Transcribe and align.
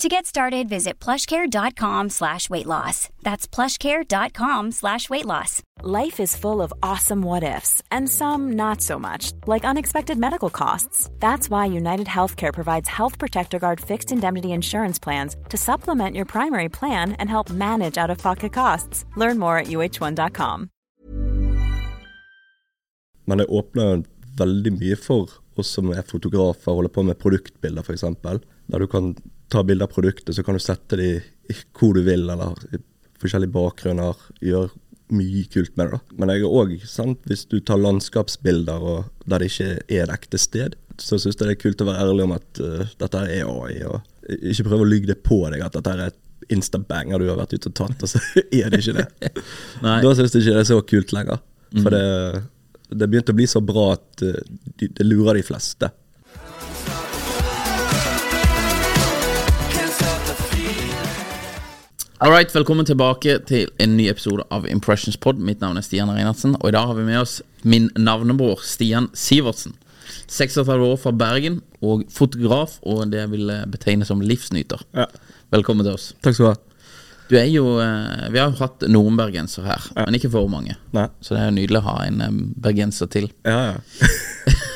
To 0.00 0.08
get 0.08 0.24
started, 0.24 0.66
visit 0.66 0.98
plushcare.com 0.98 2.08
slash 2.08 2.48
weight 2.48 2.64
loss. 2.64 3.10
That's 3.20 3.46
plushcare.com 3.46 4.72
slash 4.72 5.10
weight 5.10 5.26
loss. 5.26 5.62
Life 5.82 6.20
is 6.20 6.34
full 6.34 6.62
of 6.62 6.72
awesome 6.82 7.20
what 7.20 7.42
ifs, 7.44 7.82
and 7.90 8.08
some 8.08 8.56
not 8.56 8.80
so 8.80 8.98
much, 8.98 9.32
like 9.46 9.66
unexpected 9.66 10.16
medical 10.16 10.48
costs. 10.48 11.10
That's 11.20 11.50
why 11.50 11.66
United 11.66 12.06
Healthcare 12.06 12.52
provides 12.54 12.88
Health 12.88 13.18
Protector 13.18 13.58
Guard 13.58 13.78
fixed 13.80 14.10
indemnity 14.10 14.52
insurance 14.52 14.98
plans 14.98 15.36
to 15.50 15.58
supplement 15.58 16.16
your 16.16 16.24
primary 16.24 16.70
plan 16.70 17.12
and 17.18 17.28
help 17.28 17.50
manage 17.50 17.98
out 17.98 18.10
of 18.10 18.16
pocket 18.22 18.54
costs. 18.54 19.04
Learn 19.16 19.38
more 19.38 19.58
at 19.58 19.66
uh1.com. 19.66 20.68
Men 23.24 23.38
det 23.38 23.46
åpner 23.46 24.04
veldig 24.38 24.72
mye 24.72 24.96
for 24.96 25.28
oss 25.56 25.74
som 25.76 25.92
er 25.92 26.02
fotografer, 26.08 26.72
holder 26.72 26.88
på 26.88 27.02
med 27.02 27.18
produktbilder 27.20 27.82
f.eks. 27.82 28.04
Der 28.66 28.78
du 28.78 28.86
kan 28.86 29.12
ta 29.50 29.64
bilder 29.66 29.88
av 29.88 29.94
produktet, 29.94 30.34
så 30.36 30.44
kan 30.46 30.56
du 30.56 30.62
sette 30.62 30.98
de 31.00 31.10
hvor 31.76 31.96
du 31.96 32.04
vil, 32.06 32.28
eller 32.30 32.54
i 32.70 32.80
forskjellige 33.20 33.52
bakgrunner. 33.54 34.18
Gjøre 34.44 34.70
mye 35.10 35.44
kult 35.50 35.76
med 35.76 35.90
det. 35.90 35.98
da. 35.98 36.16
Men 36.18 36.32
jeg 36.32 36.44
er 36.44 36.56
òg, 36.60 36.74
hvis 37.26 37.44
du 37.50 37.58
tar 37.60 37.80
landskapsbilder 37.82 38.86
og, 38.92 39.10
der 39.26 39.42
det 39.42 39.50
ikke 39.50 39.70
er 39.88 40.04
et 40.04 40.14
ekte 40.14 40.40
sted, 40.40 40.76
så 41.00 41.18
syns 41.18 41.38
jeg 41.38 41.48
det 41.48 41.56
er 41.56 41.62
kult 41.62 41.82
å 41.82 41.88
være 41.88 42.04
ærlig 42.04 42.26
om 42.26 42.34
at 42.36 42.62
uh, 42.62 42.82
dette 43.00 43.22
er 43.24 43.48
AI. 43.48 43.80
og 43.88 44.36
Ikke 44.38 44.68
prøve 44.68 44.84
å 44.84 44.90
lyge 44.90 45.10
det 45.10 45.20
på 45.26 45.42
deg 45.50 45.64
at 45.64 45.76
dette 45.78 45.94
er 45.94 46.10
et 46.10 46.20
instabanger 46.50 47.20
du 47.20 47.28
har 47.30 47.38
vært 47.38 47.54
ute 47.54 47.70
og 47.70 47.76
tatt, 47.78 48.04
og 48.04 48.10
så 48.10 48.20
er 48.60 48.72
det 48.72 48.82
ikke 48.82 48.96
det. 49.00 49.32
da 49.82 50.14
syns 50.14 50.34
jeg 50.34 50.44
ikke 50.44 50.56
det 50.56 50.64
er 50.64 50.70
så 50.70 50.80
kult 50.94 51.14
lenger. 51.16 51.42
For 51.70 51.94
det, 51.94 52.04
det 52.90 53.06
begynte 53.06 53.34
å 53.34 53.38
bli 53.38 53.46
så 53.50 53.62
bra 53.64 53.92
at 53.96 54.26
uh, 54.26 54.38
de, 54.76 54.90
det 54.90 55.06
lurer 55.06 55.40
de 55.40 55.46
fleste. 55.46 55.90
All 62.22 62.30
right, 62.30 62.50
velkommen 62.52 62.84
tilbake 62.84 63.38
til 63.48 63.70
en 63.80 63.94
ny 63.96 64.04
episode 64.10 64.44
av 64.52 64.66
Impressions 64.68 65.16
Pod. 65.16 65.38
Mitt 65.40 65.62
navn 65.64 65.80
er 65.80 65.84
Stian 65.86 66.10
Reinertsen, 66.12 66.52
og 66.58 66.66
i 66.68 66.74
dag 66.76 66.90
har 66.90 66.98
vi 66.98 67.06
med 67.06 67.16
oss 67.16 67.38
min 67.64 67.86
navnebror 67.96 68.60
Stian 68.60 69.06
Sivertsen. 69.16 69.72
36 70.28 70.84
år 70.84 70.98
fra 71.00 71.14
Bergen 71.16 71.62
og 71.80 72.04
fotograf, 72.12 72.76
og 72.84 73.06
det 73.14 73.22
jeg 73.22 73.32
vil 73.32 73.54
betegne 73.72 74.04
som 74.04 74.20
livsnyter. 74.20 74.84
Ja. 74.92 75.08
Velkommen 75.56 75.88
til 75.88 75.96
oss. 75.96 76.10
Takk 76.20 76.36
skal 76.36 76.44
du 76.44 76.50
ha. 76.50 76.69
Du 77.30 77.36
er 77.38 77.46
jo 77.46 77.76
eh, 77.78 78.28
Vi 78.34 78.40
har 78.42 78.50
jo 78.50 78.58
hatt 78.58 78.82
noen 78.90 79.16
bergenser 79.18 79.62
her, 79.68 79.84
Ja. 79.94 80.04
men 80.08 80.16
ikke 80.18 80.30
for 80.32 80.48
mange. 80.50 80.74
Nei. 80.96 81.06
Så 81.22 81.36
det 81.36 81.42
er 81.44 81.50
jo 81.52 81.56
nydelig 81.60 81.78
å 81.82 81.86
ha 81.86 81.96
en 82.08 82.20
eh, 82.26 82.32
bergenser 82.66 83.06
til. 83.12 83.30
Ja, 83.46 83.74
ja. 83.76 84.10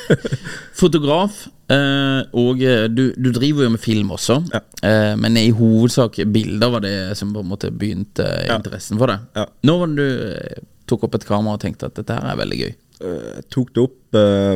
Fotograf, 0.74 1.46
eh, 1.72 2.20
og 2.36 2.62
eh, 2.62 2.84
du, 2.92 3.04
du 3.16 3.30
driver 3.34 3.66
jo 3.66 3.72
med 3.74 3.80
film 3.82 4.10
også. 4.14 4.40
Ja. 4.52 4.60
Eh, 4.84 5.14
men 5.20 5.38
i 5.40 5.48
hovedsak 5.54 6.18
bilder 6.34 6.72
var 6.74 6.84
det 6.84 6.94
som 7.18 7.32
på 7.34 7.42
en 7.44 7.50
måte 7.50 7.70
begynte 7.72 8.26
interessen 8.52 9.00
for 9.00 9.10
deg. 9.12 9.26
Ja. 9.38 9.46
Når 9.66 9.80
var 9.84 9.92
det 9.94 10.06
du 10.08 10.24
eh, 10.30 10.64
tok 10.90 11.06
opp 11.08 11.14
et 11.18 11.26
kamera 11.28 11.56
og 11.58 11.62
tenkte 11.64 11.88
at 11.88 11.96
dette 12.00 12.16
her 12.18 12.26
er 12.34 12.40
veldig 12.42 12.58
gøy? 12.60 12.72
Eh, 13.04 13.28
Jeg 13.40 13.46
tok 13.54 13.70
det 13.74 13.84
opp 13.86 14.18
uh, 14.18 14.54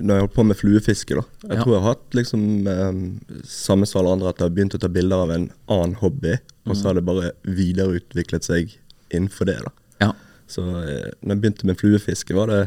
når 0.00 0.14
jeg 0.16 0.24
holdt 0.24 0.34
på 0.38 0.44
med 0.48 0.58
fluefiske. 0.58 1.18
da 1.18 1.22
Jeg 1.50 1.58
Ja. 1.58 1.62
tror 1.62 1.74
jeg 1.76 1.82
har 1.84 1.92
hatt 1.92 2.16
liksom 2.18 2.46
eh, 2.66 3.02
samme 3.46 3.86
som 3.86 4.00
alle 4.02 4.16
andre, 4.16 4.32
at 4.32 4.40
jeg 4.40 4.48
har 4.48 4.56
begynt 4.56 4.74
å 4.78 4.82
ta 4.82 4.88
bilder 4.90 5.26
av 5.26 5.34
en 5.36 5.50
annen 5.70 5.94
hobby, 6.00 6.38
og 6.70 6.78
så 6.78 6.90
har 6.90 6.98
det 6.98 7.04
bare 7.06 7.32
videreutviklet 7.44 8.46
seg 8.46 8.74
innenfor 9.10 9.50
det. 9.50 9.58
da 9.66 9.72
Ja. 10.06 10.12
Så 10.50 10.64
uh, 10.64 11.10
når 11.20 11.34
jeg 11.34 11.40
begynte 11.44 11.68
med 11.70 11.78
fluefiske, 11.80 12.34
var 12.36 12.50
det 12.52 12.60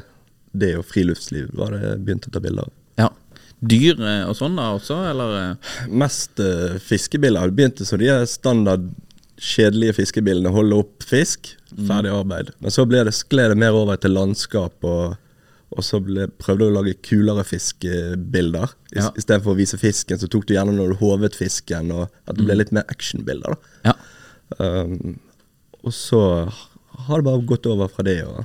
det 0.53 0.75
og 0.77 0.85
friluftsliv 0.85 1.49
var 1.57 1.73
det 1.73 1.81
jeg 1.81 2.01
begynte 2.05 2.29
å 2.29 2.35
ta 2.35 2.41
bilder 2.43 2.67
av. 2.69 2.73
ja. 3.01 3.09
Dyr 3.63 3.95
eh, 4.03 4.25
og 4.27 4.35
sånn 4.35 4.57
da 4.59 4.65
også, 4.75 4.97
eller? 5.07 5.33
eh? 5.39 5.73
Mest 5.87 6.39
uh, 6.43 6.75
fiskebilder. 6.83 7.47
Jeg 7.47 7.55
begynte 7.55 7.85
som 7.87 8.01
de 8.01 8.11
standard 8.27 8.89
kjedelige 9.39 9.95
fiskebilene, 10.01 10.51
Holde 10.53 10.81
opp 10.83 11.03
fisk, 11.07 11.53
ferdig 11.87 12.11
arbeid. 12.13 12.51
Men 12.59 12.75
så 12.75 12.85
ble 12.87 13.05
det, 13.07 13.15
skled 13.15 13.53
det 13.53 13.59
mer 13.63 13.75
over 13.79 13.95
til 13.99 14.13
landskap, 14.17 14.75
og, 14.83 15.15
og 15.73 15.85
så 15.85 16.00
ble, 16.03 16.28
prøvde 16.41 16.66
du 16.67 16.72
å 16.72 16.75
lage 16.78 16.95
kulere 17.06 17.44
fiskebilder. 17.47 18.73
I, 18.94 19.00
Ja. 19.00 19.09
Istedenfor 19.17 19.53
å 19.53 19.59
vise 19.59 19.78
fisken, 19.81 20.19
så 20.22 20.29
tok 20.29 20.45
du 20.47 20.53
gjerne 20.56 20.75
når 20.75 20.94
du 20.94 21.00
hovet 21.01 21.35
fisken, 21.38 21.91
og 21.91 22.09
at 22.28 22.38
det 22.38 22.45
ble 22.45 22.57
litt 22.59 22.73
mer 22.75 22.85
actionbilder. 22.94 23.56
da. 23.56 23.91
Ja. 23.91 23.95
Um, 24.59 25.16
og 25.83 25.94
så 25.95 26.22
har 27.07 27.19
det 27.19 27.25
bare 27.25 27.45
gått 27.50 27.66
over 27.67 27.89
fra 27.91 28.06
det 28.06 28.19
og 28.28 28.44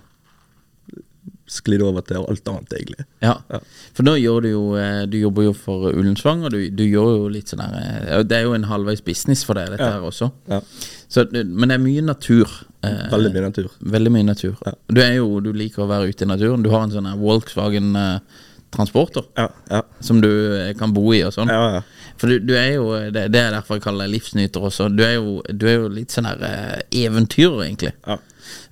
sklidd 1.48 1.82
over 1.82 2.04
til 2.06 2.18
alt 2.20 2.48
annet, 2.52 2.72
egentlig. 2.76 3.04
Ja. 3.24 3.34
Ja. 3.50 3.60
For 3.96 4.04
nå 4.06 4.14
gjør 4.20 4.44
du 4.44 4.48
jo 4.50 4.62
eh, 4.78 5.04
Du 5.10 5.16
jobber 5.18 5.46
jo 5.48 5.52
for 5.56 5.88
Ullensvang, 5.90 6.44
og 6.44 6.52
du, 6.54 6.58
du 6.70 6.84
gjør 6.84 7.08
jo 7.16 7.28
litt 7.32 7.48
sånn 7.52 7.62
her 7.64 7.76
eh, 7.80 8.22
Det 8.28 8.36
er 8.38 8.44
jo 8.46 8.52
en 8.56 8.66
halvveis 8.70 9.00
business 9.06 9.44
for 9.48 9.58
deg, 9.58 9.70
dette 9.74 9.86
Ja. 9.88 9.96
her 9.98 10.06
også. 10.10 10.30
Ja. 10.52 10.60
Så, 11.08 11.24
men 11.32 11.68
det 11.72 11.78
er 11.78 11.84
mye 11.86 12.02
natur. 12.04 12.52
eh, 12.84 13.06
Veldig 13.12 13.32
mye 13.34 13.46
natur. 13.48 13.70
Veldig 13.96 14.12
mye 14.12 14.28
natur. 14.28 14.58
Du 14.92 15.00
er 15.00 15.14
jo, 15.16 15.40
du 15.40 15.52
liker 15.56 15.86
å 15.86 15.88
være 15.90 16.10
ute 16.12 16.26
i 16.26 16.30
naturen. 16.30 16.62
Du 16.62 16.70
har 16.74 16.84
en 16.84 16.92
sånn 16.92 17.08
Volkswagen 17.22 17.94
eh, 17.96 18.44
Transporter 18.70 19.24
Ja, 19.38 19.46
ja. 19.72 19.78
som 20.04 20.18
du 20.20 20.28
eh, 20.28 20.74
kan 20.76 20.92
bo 20.92 21.06
i 21.16 21.22
og 21.24 21.32
sånn. 21.32 21.48
ja, 21.48 21.78
ja. 21.78 21.82
For 22.18 22.30
du, 22.30 22.38
du 22.42 22.54
er 22.58 22.72
jo 22.74 22.88
det, 23.14 23.28
det 23.34 23.40
er 23.40 23.52
derfor 23.54 23.78
jeg 23.78 23.84
kaller 23.84 24.06
deg 24.08 24.16
livsnyter 24.16 24.64
også. 24.70 24.88
Du 24.90 25.04
er 25.06 25.14
jo, 25.18 25.36
du 25.54 25.66
er 25.70 25.76
jo 25.78 25.90
litt 25.92 26.14
sånn 26.14 26.26
her 26.26 26.42
eh, 26.48 26.80
eventyrer, 27.04 27.62
egentlig. 27.68 27.94
ja. 28.06 28.18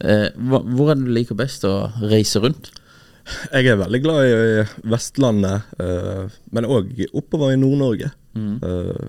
Eh, 0.00 0.28
hva, 0.48 0.62
hvor 0.64 0.90
er 0.92 0.96
det 0.98 1.04
du 1.06 1.12
liker 1.12 1.36
best 1.38 1.64
å 1.68 1.74
reise 2.08 2.40
rundt? 2.42 2.70
Jeg 3.52 3.66
er 3.72 3.78
veldig 3.80 4.00
glad 4.04 4.28
i 4.30 4.64
Vestlandet, 4.92 5.66
eh, 5.82 6.36
men 6.54 6.68
òg 6.70 6.92
oppover 7.18 7.52
i 7.54 7.58
Nord-Norge. 7.60 8.10
Eh, 8.36 9.08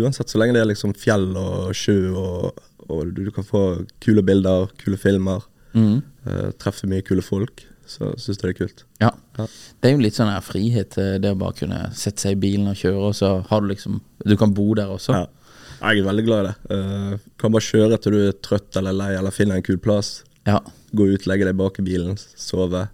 uansett, 0.00 0.30
så 0.32 0.40
lenge 0.40 0.54
det 0.56 0.62
er 0.62 0.70
liksom 0.70 0.94
fjell 0.96 1.30
og 1.36 1.72
sjø, 1.76 1.96
og, 2.16 2.62
og 2.88 3.10
du, 3.12 3.24
du 3.26 3.32
kan 3.34 3.44
få 3.46 3.62
kule 4.04 4.24
bilder, 4.24 4.70
kule 4.80 4.96
filmer, 5.00 5.44
eh, 5.76 6.48
treffe 6.62 6.88
mye 6.88 7.04
kule 7.04 7.24
folk, 7.24 7.64
så 7.92 8.10
syns 8.16 8.38
jeg 8.38 8.42
det 8.42 8.50
er 8.52 8.58
kult. 8.58 8.82
Ja. 9.02 9.12
Ja. 9.38 9.46
Det 9.80 9.88
er 9.88 9.94
jo 9.94 10.02
litt 10.04 10.16
sånn 10.16 10.32
her 10.32 10.42
frihet, 10.44 10.96
eh, 11.00 11.18
det 11.22 11.34
å 11.34 11.38
bare 11.40 11.56
kunne 11.58 11.82
sette 11.96 12.24
seg 12.24 12.36
i 12.36 12.42
bilen 12.46 12.70
og 12.72 12.78
kjøre, 12.78 13.06
og 13.10 13.14
så 13.16 13.34
har 13.48 13.62
du 13.62 13.70
liksom 13.72 14.00
Du 14.22 14.36
kan 14.38 14.52
bo 14.54 14.68
der 14.78 14.92
også. 14.92 15.16
Ja. 15.16 15.26
Jeg 15.82 15.98
er 15.98 16.06
veldig 16.06 16.24
glad 16.26 16.44
i 16.44 16.48
det. 16.48 16.56
Uh, 16.70 17.30
kan 17.42 17.50
bare 17.50 17.66
kjøre 17.66 17.96
til 17.98 18.14
du 18.14 18.20
er 18.28 18.36
trøtt 18.38 18.76
eller 18.78 18.94
lei, 18.94 19.08
eller 19.18 19.34
finner 19.34 19.58
en 19.58 19.64
kul 19.66 19.80
plass. 19.82 20.20
Ja. 20.46 20.60
Gå 20.94 21.08
ut, 21.10 21.26
legge 21.26 21.48
deg 21.48 21.56
bak 21.58 21.80
i 21.82 21.86
bilen, 21.86 22.14
sove, 22.38 22.84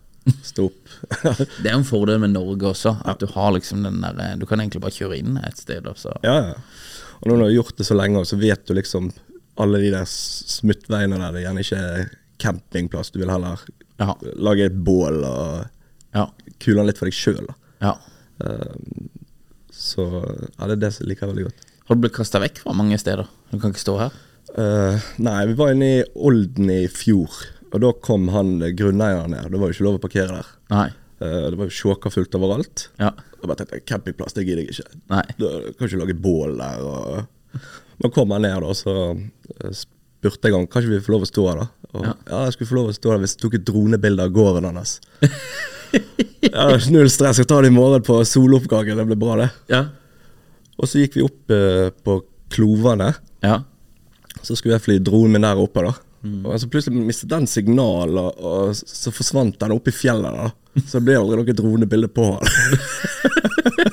stå 0.46 0.70
opp. 0.70 0.94
Det 1.60 1.66
er 1.66 1.74
jo 1.74 1.82
en 1.82 1.88
fordel 1.88 2.22
med 2.22 2.32
Norge 2.32 2.70
også, 2.70 2.94
at 3.04 3.20
du 3.20 3.28
har 3.34 3.52
liksom 3.56 3.84
den 3.84 4.00
der 4.04 4.22
eh, 4.24 4.36
Du 4.40 4.46
kan 4.48 4.62
egentlig 4.62 4.80
bare 4.84 4.96
kjøre 4.96 5.18
inn 5.20 5.36
et 5.42 5.60
sted, 5.60 5.84
Også. 5.88 6.16
Ja, 6.24 6.38
ja. 6.52 6.56
Og 7.18 7.28
når 7.28 7.36
du 7.36 7.44
har 7.44 7.56
gjort 7.58 7.80
det 7.80 7.88
så 7.88 7.96
lenge, 7.98 8.24
så 8.24 8.38
vet 8.40 8.64
du 8.64 8.76
liksom 8.78 9.10
alle 9.58 9.80
de 9.82 9.90
der 9.90 10.06
smuttveiene 10.08 11.18
der 11.18 11.34
det 11.34 11.44
gjerne 11.44 11.64
ikke 11.64 11.78
er 11.82 12.10
campingplass. 12.38 13.10
Du 13.10 13.18
vil 13.18 13.32
heller 13.32 13.64
Ja. 13.98 14.14
lage 14.38 14.66
et 14.68 14.76
bål 14.86 15.24
og 15.26 15.66
Ja. 16.14 16.28
kule 16.62 16.84
litt 16.86 16.98
for 16.98 17.10
deg 17.10 17.14
sjøl. 17.18 17.48
ja. 17.82 17.96
Så 19.78 20.04
ja, 20.58 20.66
det 20.66 20.76
er 20.76 20.80
det 20.82 20.92
som 20.96 21.06
liker 21.08 21.26
jeg 21.26 21.34
veldig 21.34 21.46
godt. 21.48 21.66
Har 21.88 21.96
du 21.96 22.02
blitt 22.04 22.16
kasta 22.16 22.40
vekk 22.42 22.62
fra 22.64 22.74
mange 22.76 22.98
steder? 23.00 23.28
Du 23.52 23.58
kan 23.62 23.72
ikke 23.72 23.84
stå 23.84 23.94
her? 24.00 24.16
Uh, 24.58 24.96
nei, 25.22 25.38
vi 25.50 25.56
var 25.58 25.72
inne 25.74 25.88
i 25.98 26.04
Olden 26.28 26.70
i 26.72 26.82
fjor, 26.90 27.36
og 27.70 27.80
da 27.84 27.92
kom 28.04 28.28
han 28.32 28.56
eh, 28.64 28.72
grunneieren 28.76 29.32
ned. 29.34 29.50
Det 29.52 29.60
var 29.60 29.70
jo 29.70 29.76
ikke 29.76 29.86
lov 29.86 29.98
å 29.98 30.02
parkere 30.02 30.38
der. 30.40 30.50
Nei. 30.72 30.88
Uh, 31.20 31.46
det 31.52 31.58
var 31.60 31.68
jo 31.68 31.76
sjåkafullt 31.78 32.36
overalt. 32.38 32.88
Ja. 33.00 33.12
Jeg 33.38 33.44
bare 33.46 33.60
tenkte 33.60 33.80
campingplass, 33.88 34.34
det 34.36 34.46
gidder 34.48 34.64
jeg 34.64 34.74
ikke. 34.74 35.00
Nei. 35.12 35.24
Da 35.38 35.52
kan 35.78 35.88
ikke 35.90 36.00
lage 36.02 36.18
bål 36.26 36.56
der. 36.58 36.84
Og... 36.88 37.62
Nå 38.02 38.10
kom 38.14 38.34
han 38.34 38.44
ned, 38.46 38.58
da, 38.64 38.74
så 38.76 38.94
eh, 39.14 39.74
spurte 39.76 40.50
jeg 40.50 40.56
om 40.58 40.66
kan 40.70 40.82
ikke 40.84 40.96
vi 40.96 41.04
få 41.06 41.14
lov 41.14 41.26
å 41.26 41.30
stå 41.30 41.44
her. 41.50 41.62
da 41.62 41.68
Og, 41.96 42.04
ja. 42.04 42.14
jeg 42.44 42.54
skulle 42.54 42.68
få 42.68 42.78
lov 42.78 42.90
å 42.90 42.96
stå 42.96 43.12
der 43.14 43.22
hvis 43.22 43.34
jeg 43.36 43.42
tok 43.44 43.56
et 43.58 43.68
dronebilde 43.68 44.26
av 44.26 44.34
gården 44.34 44.68
hans. 44.68 44.98
ja, 46.44 46.66
null 46.92 47.08
stress, 47.12 47.40
jeg 47.40 47.48
tar 47.48 47.64
det 47.64 47.72
i 47.72 47.76
morgen 47.76 48.04
på 48.04 48.18
soloppgangen. 48.28 49.00
Det 49.00 49.06
blir 49.08 49.20
bra, 49.20 49.38
det. 49.40 49.48
Ja. 49.72 49.86
Og 50.78 50.90
så 50.90 51.02
gikk 51.02 51.16
vi 51.18 51.24
opp 51.24 51.54
eh, 51.54 51.88
på 52.04 52.20
Klovane. 52.52 53.12
Ja. 53.44 53.62
Så 54.42 54.56
skulle 54.56 54.76
jeg 54.76 54.84
fly 54.84 54.98
dronen 55.02 55.38
min 55.38 55.48
der 55.48 55.60
oppe, 55.60 55.86
da. 55.86 55.96
Og 56.18 56.58
så 56.58 56.66
plutselig 56.70 56.98
mistet 56.98 57.30
den 57.30 57.46
signal, 57.46 58.16
og, 58.18 58.40
og 58.42 58.74
så 58.76 59.12
forsvant 59.14 59.58
den 59.60 59.74
opp 59.74 59.88
i 59.88 59.94
fjellet. 59.94 60.34
da 60.34 60.82
Så 60.82 60.98
det 60.98 61.06
ble 61.06 61.18
aldri 61.20 61.38
noe 61.40 61.56
dronebilde 61.60 62.10
på 62.12 62.32
han. 62.34 62.44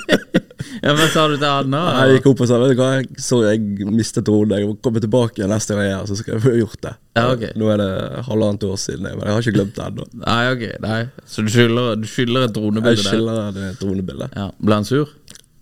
ja, 0.85 0.93
Men 0.93 1.07
sa 1.09 1.23
du 1.31 1.35
til 1.35 1.47
han 1.49 1.73
da? 1.73 1.81
Jeg 2.05 2.19
gikk 2.19 2.27
opp 2.31 2.41
og 2.45 2.49
sa 2.51 2.59
vet 2.61 2.73
du 2.75 2.79
hva, 2.81 2.89
sorry, 3.25 3.55
jeg 3.55 3.89
mistet 3.89 4.27
dronen. 4.27 4.55
Jeg 4.61 4.69
må 4.69 4.75
komme 4.85 5.01
tilbake 5.03 5.39
igjen 5.41 5.49
neste 5.51 5.73
gang 5.73 5.87
jeg 5.87 5.93
er 5.95 5.99
her, 6.03 6.09
så 6.11 6.17
skal 6.19 6.35
jeg 6.37 6.43
få 6.45 6.53
gjort 6.59 6.81
det. 6.85 6.93
Ja, 7.17 7.23
ok. 7.33 7.45
Nå 7.57 7.69
er 7.73 7.81
det 7.81 7.89
halvannet 8.29 8.65
år 8.69 8.77
siden, 8.83 9.07
men 9.09 9.23
jeg 9.25 9.33
har 9.37 9.45
ikke 9.45 9.55
glemt 9.57 9.75
det 9.79 9.85
ennå. 9.89 10.07
Nei, 10.23 10.41
ok. 10.53 10.65
Nei. 10.85 10.99
Så 11.35 11.45
du 11.45 11.49
skylder, 11.53 11.95
du 11.97 12.05
skylder 12.11 12.45
et 12.49 12.53
dronebilde 12.55 12.95
Jeg 13.01 13.07
skylder 13.09 13.61
et 13.71 13.79
dronebilde. 13.81 14.29
Ja. 14.37 14.49
Ble 14.61 14.77
han 14.81 14.87
sur? 14.87 15.09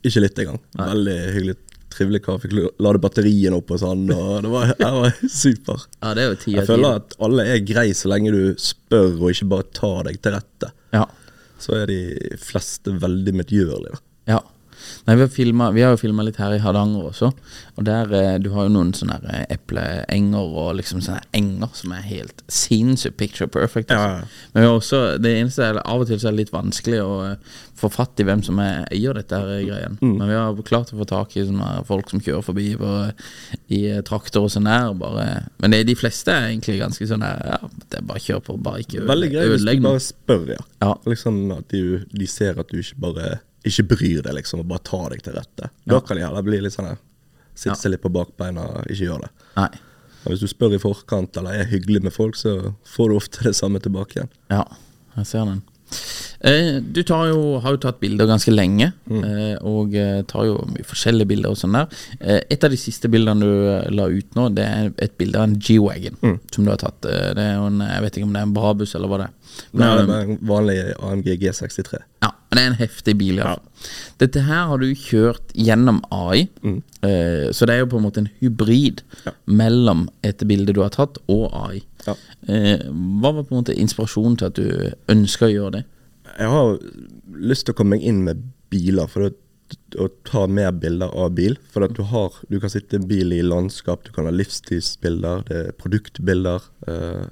Ikke 0.03 0.25
litt 0.25 0.43
engang. 0.43 0.59
Veldig 0.75 1.17
hyggelig, 1.37 1.55
trivelig 1.93 2.23
kar. 2.25 2.39
Fikk 2.43 2.57
lade 2.83 2.99
batterien 3.07 3.55
opp 3.55 3.71
og 3.71 3.79
sånn, 3.79 4.03
og 4.11 4.31
det 4.43 4.51
var, 4.51 4.73
det 4.81 4.89
var 4.97 5.13
super. 5.43 5.85
Ja, 6.01 6.11
det 6.17 6.25
er 6.25 6.31
jo 6.33 6.39
ti 6.43 6.57
Jeg 6.57 6.65
av 6.65 6.67
ti. 6.67 6.71
føler 6.73 6.97
at 6.99 7.15
alle 7.23 7.45
er 7.53 7.63
greie 7.63 7.95
så 7.95 8.11
lenge 8.11 8.33
du 8.35 8.41
spør 8.59 9.13
og 9.21 9.29
ikke 9.31 9.47
bare 9.55 9.69
tar 9.79 10.09
deg 10.09 10.19
til 10.25 10.35
rette. 10.35 10.73
Ja. 10.97 11.05
Så 11.63 11.77
er 11.79 11.87
de 11.87 12.01
fleste 12.43 12.91
veldig 12.99 13.37
medgjørlige. 13.39 14.01
Ja. 14.27 14.41
Nei, 15.07 15.15
vi 15.17 15.25
har, 15.25 15.31
filmet, 15.31 15.73
vi 15.75 15.83
har 15.85 15.93
jo 15.93 16.01
filma 16.01 16.25
litt 16.25 16.39
her 16.41 16.55
i 16.55 16.61
Hardanger 16.63 17.09
også. 17.09 17.31
Og 17.77 17.87
der 17.87 18.13
eh, 18.17 18.37
Du 18.43 18.51
har 18.55 18.67
jo 18.67 18.73
noen 18.75 18.93
sånne 18.95 19.19
eh, 19.31 19.45
epleenger 19.55 20.55
og 20.63 20.77
liksom 20.79 21.01
sånne 21.03 21.23
enger 21.35 21.73
som 21.77 21.93
er 21.95 22.05
helt 22.07 22.43
sinnssykt 22.51 23.17
picture 23.19 23.49
perfect. 23.51 23.91
Altså. 23.91 24.23
Ja. 24.23 24.49
Men 24.53 24.63
vi 24.63 24.69
har 24.69 24.79
også 24.79 25.03
det 25.23 25.35
eneste 25.39 25.67
er 25.67 25.81
av 25.83 26.03
og 26.03 26.09
til 26.09 26.21
så 26.21 26.29
er 26.29 26.35
det 26.35 26.45
litt 26.45 26.55
vanskelig 26.55 27.01
å 27.03 27.13
eh, 27.27 27.61
få 27.83 27.89
fatt 27.91 28.21
i 28.21 28.25
hvem 28.27 28.43
som 28.45 28.59
er 28.63 28.85
eier 28.93 29.17
dette 29.17 29.37
her 29.39 29.63
greien. 29.67 29.97
Mm. 30.01 30.15
Men 30.19 30.29
vi 30.29 30.37
har 30.37 30.61
klart 30.67 30.93
å 30.93 30.99
få 30.99 31.07
tak 31.09 31.35
i 31.35 31.45
sånne 31.45 31.83
folk 31.87 32.11
som 32.13 32.21
kjører 32.23 32.45
forbi 32.45 32.69
på, 32.79 32.91
i 33.75 33.81
eh, 33.91 34.03
traktor 34.07 34.47
og 34.47 34.53
sånn 34.53 34.69
her. 34.69 34.91
Bare. 34.99 35.27
Men 35.63 35.75
det, 35.75 35.83
de 35.89 35.97
fleste 35.97 36.33
er 36.33 36.51
egentlig 36.51 36.79
ganske 36.81 37.07
sånn 37.09 37.25
her 37.25 37.41
Ja, 37.53 37.59
det 37.89 37.99
er 37.99 38.05
bare 38.07 38.21
kjør 38.23 38.43
på, 38.45 38.55
bare 38.63 38.83
ikke 38.83 39.03
Veldig 39.09 39.29
greit 39.33 39.51
hvis 39.51 39.65
du 39.65 39.71
bare 39.83 40.03
spør, 40.03 40.45
ja. 40.53 40.61
Ja. 40.83 40.93
Liksom 41.09 41.39
at 41.55 41.73
de, 41.73 42.03
de 42.11 42.27
ser 42.29 42.59
at 42.61 42.71
du 42.71 42.79
ikke 42.79 43.01
bare 43.07 43.31
ikke 43.65 43.87
bryr 43.93 44.21
deg, 44.25 44.33
liksom, 44.39 44.59
og 44.63 44.67
bare 44.67 44.83
tar 44.83 45.09
deg 45.13 45.21
til 45.23 45.33
rette. 45.37 45.69
Da 45.87 45.99
kan 46.01 46.17
de 46.19 46.23
heller 46.25 46.43
bli 46.45 46.59
litt 46.61 46.73
sånn 46.75 46.97
Sitte 47.55 47.75
seg 47.77 47.91
litt 47.93 48.01
på 48.01 48.09
bakbeina 48.09 48.63
og 48.65 48.87
ikke 48.89 49.05
gjøre 49.05 49.27
det. 49.27 49.31
Nei. 49.59 49.67
Men 50.23 50.31
hvis 50.33 50.39
du 50.41 50.47
spør 50.49 50.73
i 50.73 50.79
forkant 50.81 51.37
eller 51.37 51.59
er 51.61 51.67
hyggelig 51.69 52.01
med 52.01 52.13
folk, 52.15 52.35
så 52.35 52.73
får 52.95 53.09
du 53.11 53.15
ofte 53.19 53.43
det 53.45 53.53
samme 53.55 53.77
tilbake 53.83 54.17
igjen. 54.17 54.31
Ja, 54.49 54.63
jeg 55.19 55.27
ser 55.29 55.45
den. 55.45 55.61
Eh, 56.43 56.79
du 56.81 57.03
tar 57.05 57.27
jo, 57.29 57.59
har 57.61 57.75
jo 57.75 57.79
tatt 57.83 57.99
bilder 58.01 58.25
ganske 58.27 58.49
lenge, 58.51 58.91
Mm. 59.07 59.23
eh, 59.23 59.57
og 59.61 59.93
eh, 59.95 60.23
tar 60.27 60.45
jo 60.49 60.55
mye 60.73 60.83
forskjellige 60.89 61.27
bilder 61.29 61.53
og 61.53 61.57
sånn 61.61 61.77
der. 61.77 61.87
Eh, 62.19 62.41
et 62.49 62.63
av 62.65 62.71
de 62.73 62.77
siste 62.81 63.07
bildene 63.07 63.39
du 63.45 63.93
la 63.95 64.07
ut 64.09 64.33
nå, 64.35 64.47
det 64.55 64.65
er 64.65 64.91
et 64.97 65.15
bilde 65.17 65.37
av 65.37 65.43
en 65.43 65.55
G-Wagon 65.59 66.17
Mm. 66.23 66.39
som 66.51 66.65
du 66.65 66.71
har 66.71 66.77
tatt. 66.81 66.99
Det 67.01 67.37
er 67.37 67.61
en, 67.61 67.79
jeg 67.79 68.01
vet 68.01 68.17
ikke 68.17 68.23
om 68.25 68.33
det 68.33 68.41
er 68.41 68.47
en 68.49 68.53
Brabus 68.57 68.95
eller 68.95 69.07
hva 69.07 69.17
det 69.21 69.27
er. 69.29 69.33
Nei, 69.73 69.95
Men, 69.95 70.07
det 70.07 70.15
er 70.15 70.21
en 70.31 70.37
vanlig 70.41 70.77
AMG 70.99 71.37
G63. 71.45 72.01
ja, 72.23 72.31
men 72.53 72.59
det 72.59 72.63
er 72.63 72.71
en 72.71 72.79
heftig 72.87 73.15
bil. 73.17 73.39
Ja. 73.41 73.55
Dette 74.21 74.43
her 74.45 74.67
har 74.69 74.77
du 74.77 74.85
kjørt 74.95 75.51
gjennom 75.57 76.01
AI, 76.13 76.47
eh, 77.03 77.49
så 77.51 77.65
det 77.65 77.75
er 77.75 77.79
jo 77.83 77.89
på 77.91 77.97
en 77.99 78.05
måte 78.05 78.21
en 78.23 78.29
hybrid 78.39 79.01
Ja. 79.25 79.31
mellom 79.47 80.07
et 80.23 80.37
bilde 80.47 80.73
du 80.73 80.81
har 80.81 80.89
tatt, 80.93 81.17
og 81.27 81.49
AI. 81.53 81.81
Ja. 82.07 82.15
Eh, 82.47 82.79
hva 82.89 83.33
var 83.33 83.43
på 83.43 83.55
en 83.55 83.63
måte 83.63 83.75
inspirasjonen 83.75 84.37
til 84.37 84.45
at 84.45 84.53
du 84.55 84.91
ønska 85.09 85.47
å 85.49 85.53
gjøre 85.53 85.71
det? 85.79 85.83
Jeg 86.39 86.49
har 86.49 86.77
lyst 87.37 87.65
til 87.65 87.73
å 87.73 87.77
komme 87.77 87.97
meg 87.97 88.03
inn 88.03 88.23
med 88.23 88.41
biler 88.73 89.07
for 89.07 89.27
å, 89.29 89.33
å 90.01 90.07
ta 90.25 90.47
mer 90.47 90.71
bilder 90.71 91.09
av 91.13 91.33
bil. 91.35 91.57
For 91.71 91.83
at 91.83 91.93
du 91.93 92.03
har 92.03 92.31
Du 92.49 92.59
kan 92.59 92.69
sitte 92.69 92.95
i 92.97 93.05
bil 93.05 93.31
i 93.33 93.41
landskap, 93.41 94.03
du 94.03 94.11
kan 94.11 94.25
ha 94.25 94.31
livstidsbilder, 94.31 95.43
det 95.47 95.57
er 95.67 95.71
produktbilder. 95.73 96.61
eh, 96.87 97.25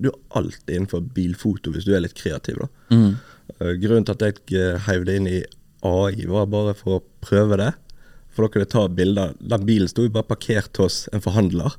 du- 0.00 0.10
har 0.10 0.42
alt 0.42 0.64
innenfor 0.66 1.00
bilfoto 1.14 1.70
hvis 1.70 1.84
du 1.84 1.94
er 1.94 2.00
litt 2.00 2.14
kreativ. 2.14 2.58
da. 2.58 2.68
Eh, 2.90 3.14
grunnen 3.58 4.04
til 4.06 4.14
at 4.16 4.24
jeg 4.26 4.56
eh, 4.60 4.78
heiv 4.86 5.04
det 5.08 5.16
inn 5.18 5.26
i 5.30 5.38
AI, 5.86 6.24
var 6.26 6.46
bare 6.50 6.74
for 6.76 6.98
å 6.98 7.04
prøve 7.24 7.56
det. 7.60 7.72
For 8.34 8.44
da 8.44 8.52
kunne 8.52 8.66
jeg 8.66 8.72
ta 8.74 8.84
bilder. 8.88 9.34
Den 9.40 9.64
bilen 9.66 9.88
sto 9.90 10.04
jo 10.06 10.12
bare 10.14 10.28
parkert 10.28 10.76
hos 10.82 11.08
en 11.12 11.20
forhandler. 11.24 11.74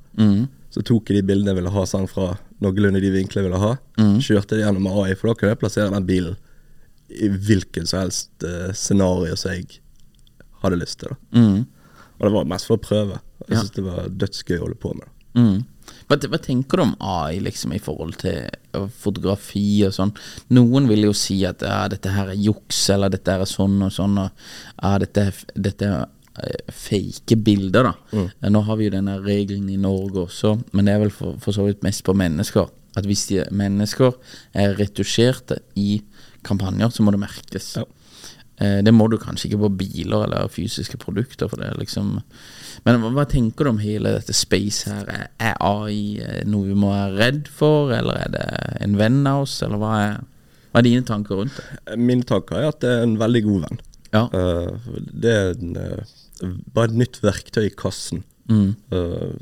Så 0.70 0.84
tok 0.86 1.10
jeg 1.10 1.20
de 1.22 1.28
bildene 1.30 1.54
jeg 1.54 1.60
ville 1.62 1.72
ha 1.74 1.84
sånn 1.90 2.08
fra 2.12 2.34
noenlunde 2.62 3.00
de 3.02 3.10
vinklene 3.14 3.46
jeg 3.46 3.48
ville 3.50 3.62
ha. 3.64 3.72
Kjørte 4.22 4.56
det 4.58 4.66
gjennom 4.66 4.88
AI, 4.92 5.16
for 5.16 5.32
da 5.32 5.36
kunne 5.40 5.54
jeg 5.56 5.62
plassere 5.64 5.94
den 5.94 6.06
bilen 6.10 6.36
i 7.10 7.30
hvilken 7.32 7.88
som 7.90 8.04
helst 8.04 8.44
uh, 8.46 8.70
scenario 8.78 9.34
som 9.40 9.52
jeg 9.56 9.80
hadde 10.62 10.78
lyst 10.78 11.00
til. 11.02 11.16
da. 11.16 11.40
Og 12.20 12.28
det 12.28 12.34
var 12.36 12.46
mest 12.52 12.68
for 12.70 12.78
å 12.78 12.84
prøve. 12.84 13.22
Jeg 13.48 13.56
Ja. 13.56 13.62
synes 13.64 13.72
det 13.78 13.84
var 13.88 14.10
dødsgøy 14.12 14.58
å 14.60 14.64
holde 14.68 14.76
på 14.84 14.92
med. 15.00 15.08
Mm. 15.40 15.66
Hva, 16.10 16.18
hva 16.26 16.40
tenker 16.42 16.80
du 16.82 16.84
om 16.88 16.96
AI 17.06 17.38
liksom 17.46 17.74
i 17.76 17.80
forhold 17.80 18.16
til 18.24 18.48
uh, 18.76 18.88
fotografi 18.90 19.84
og 19.86 19.94
sånn? 19.94 20.14
Noen 20.58 20.88
vil 20.90 21.04
jo 21.06 21.12
si 21.14 21.40
at 21.46 21.62
ja, 21.62 21.84
dette 21.92 22.10
her 22.16 22.32
er 22.34 22.40
juks, 22.42 22.80
eller 22.96 23.12
dette 23.14 23.36
her 23.36 23.44
er 23.46 23.50
sånn 23.52 23.76
og 23.86 23.92
sånn, 23.94 24.18
og 24.18 24.32
ja, 24.82 24.96
dette 25.06 25.28
er, 25.28 25.36
f- 25.36 25.46
dette 25.54 25.86
er 25.86 26.08
eh, 26.42 26.74
fake 26.74 27.38
bilder, 27.46 27.92
da. 27.92 27.94
Mm. 28.18 28.28
Nå 28.56 28.64
har 28.66 28.80
vi 28.82 28.90
jo 28.90 28.96
denne 28.98 29.20
regelen 29.22 29.70
i 29.70 29.78
Norge 29.78 30.26
også, 30.26 30.56
men 30.74 30.90
det 30.90 30.96
er 30.98 31.04
vel 31.06 31.14
for, 31.14 31.38
for 31.46 31.54
så 31.56 31.68
vidt 31.70 31.86
mest 31.86 32.02
på 32.08 32.18
mennesker. 32.18 32.68
At 32.98 33.06
hvis 33.06 33.28
de 33.30 33.44
mennesker 33.54 34.18
er 34.58 34.74
retusjerte 34.80 35.60
i 35.78 36.00
kampanjer, 36.48 36.90
så 36.90 37.06
må 37.06 37.14
det 37.14 37.22
merkes. 37.22 37.70
Ja. 37.78 37.86
Eh, 38.60 38.80
Det 38.84 38.94
må 38.94 39.08
du 39.10 39.18
kanskje 39.18 39.50
ikke 39.50 39.62
på 39.64 39.70
biler 39.80 40.26
eller 40.26 40.50
fysiske 40.52 41.00
produkter. 41.00 41.50
For 41.50 41.62
det 41.62 41.72
liksom 41.80 42.20
Men 42.86 43.02
hva, 43.16 43.26
tenker 43.28 43.66
du 43.66 43.70
om 43.74 43.82
hele 43.84 44.14
dette 44.18 44.34
space 44.36 44.90
her? 44.90 45.30
Er, 45.40 45.56
AI 45.60 46.20
eh, 46.24 46.44
noe 46.48 46.68
vi 46.70 46.78
må 46.80 46.92
være 46.94 47.18
redd 47.20 47.48
for, 47.52 47.92
eller 47.96 48.26
er 48.26 48.34
det 48.36 48.46
en 48.86 48.98
venn 49.00 49.26
av 49.28 49.44
oss, 49.44 49.62
eller 49.66 49.82
hva 49.82 49.94
er, 50.00 50.18
hva 50.72 50.80
er 50.80 50.88
dine 50.88 51.04
tanker 51.08 51.36
rundt 51.42 51.58
det? 51.60 51.98
Mine 52.00 52.24
tanker 52.28 52.60
er 52.60 52.70
at 52.70 52.80
det 52.84 52.90
er 52.94 53.04
en 53.04 53.18
veldig 53.20 53.44
god 53.48 53.66
venn. 53.68 53.82
Ja. 54.14 54.24
Eh, 54.32 54.96
det 55.12 55.36
er 55.36 55.52
en, 55.60 55.76
bare 56.74 56.88
et 56.92 57.00
nytt 57.04 57.20
verktøy 57.24 57.66
i 57.68 57.76
kassen. 57.76 58.24
Mm. 58.50 58.72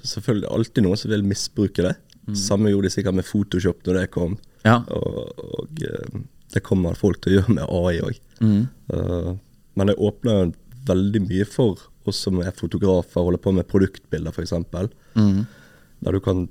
selvfølgelig 0.04 0.50
alltid 0.52 0.84
noen 0.84 1.00
som 1.00 1.12
vil 1.14 1.22
misbruke 1.24 1.86
det. 1.86 1.94
Samme 2.36 2.74
gjorde 2.74 2.90
de 2.90 2.92
sikkert 2.92 3.16
med 3.16 3.24
Photoshop 3.24 3.86
når 3.88 4.02
det 4.02 4.10
kom. 4.12 4.34
Ja. 4.66 4.82
Og, 4.92 5.30
og 5.38 5.78
det 6.54 6.64
kommer 6.66 6.98
folk 6.98 7.22
til 7.22 7.34
å 7.34 7.40
gjøre 7.40 7.58
med 7.58 7.66
AI 7.68 8.00
òg. 8.06 8.22
men 9.78 9.90
det 9.90 9.98
åpner 10.00 10.54
veldig 10.88 11.22
mye 11.28 11.46
for 11.46 11.82
oss 12.08 12.24
som 12.24 12.40
er 12.42 12.56
fotografer, 12.56 13.22
holder 13.22 13.42
på 13.44 13.54
med 13.56 13.68
produktbilder 13.68 14.32
f.eks. 14.32 14.54
Mm. 15.18 15.46
Der 16.06 16.16
du 16.16 16.22
kan 16.24 16.46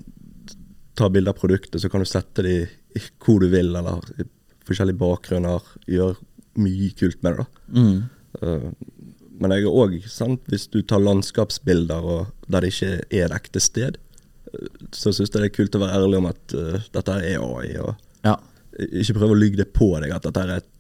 ta 0.97 1.09
bilder 1.12 1.33
av 1.33 1.41
produktet, 1.41 1.81
så 1.81 1.91
kan 1.93 2.03
du 2.03 2.09
sette 2.09 2.45
de 2.45 2.57
hvor 3.23 3.41
du 3.43 3.49
vil, 3.53 3.75
eller 3.76 4.05
i 4.21 4.26
forskjellige 4.67 5.00
bakgrunner. 5.00 5.65
Gjøre 5.91 6.17
mye 6.61 6.91
kult 6.99 7.23
med 7.25 7.37
det. 7.37 7.45
da. 7.45 7.87
Eh, 8.43 8.71
men 9.37 9.53
jeg 9.53 9.67
er 9.67 9.79
òg, 9.83 9.97
hvis 10.49 10.67
du 10.73 10.81
tar 10.83 11.03
landskapsbilder 11.05 12.05
og 12.09 12.49
der 12.49 12.65
det 12.65 12.73
ikke 12.73 12.93
er 13.05 13.26
et 13.26 13.37
ekte 13.37 13.61
sted, 13.61 13.99
eh, 14.53 14.69
så 14.97 15.12
syns 15.12 15.29
jeg 15.29 15.43
det 15.43 15.50
er 15.50 15.57
kult 15.59 15.76
å 15.76 15.83
være 15.85 16.00
ærlig 16.00 16.21
om 16.23 16.29
at 16.31 16.57
uh, 16.57 16.79
dette 16.97 17.19
er 17.21 17.45
AI. 17.45 17.76
og 17.85 17.95
Ja. 18.25 18.38
Ikke 18.76 19.16
prøve 19.18 19.37
å 19.37 19.38
lyge 19.38 19.61
det 19.62 19.71
på 19.76 19.90
deg 20.02 20.14
at 20.16 20.26
dette 20.28 20.42
er 20.45 20.56
et 20.59 20.73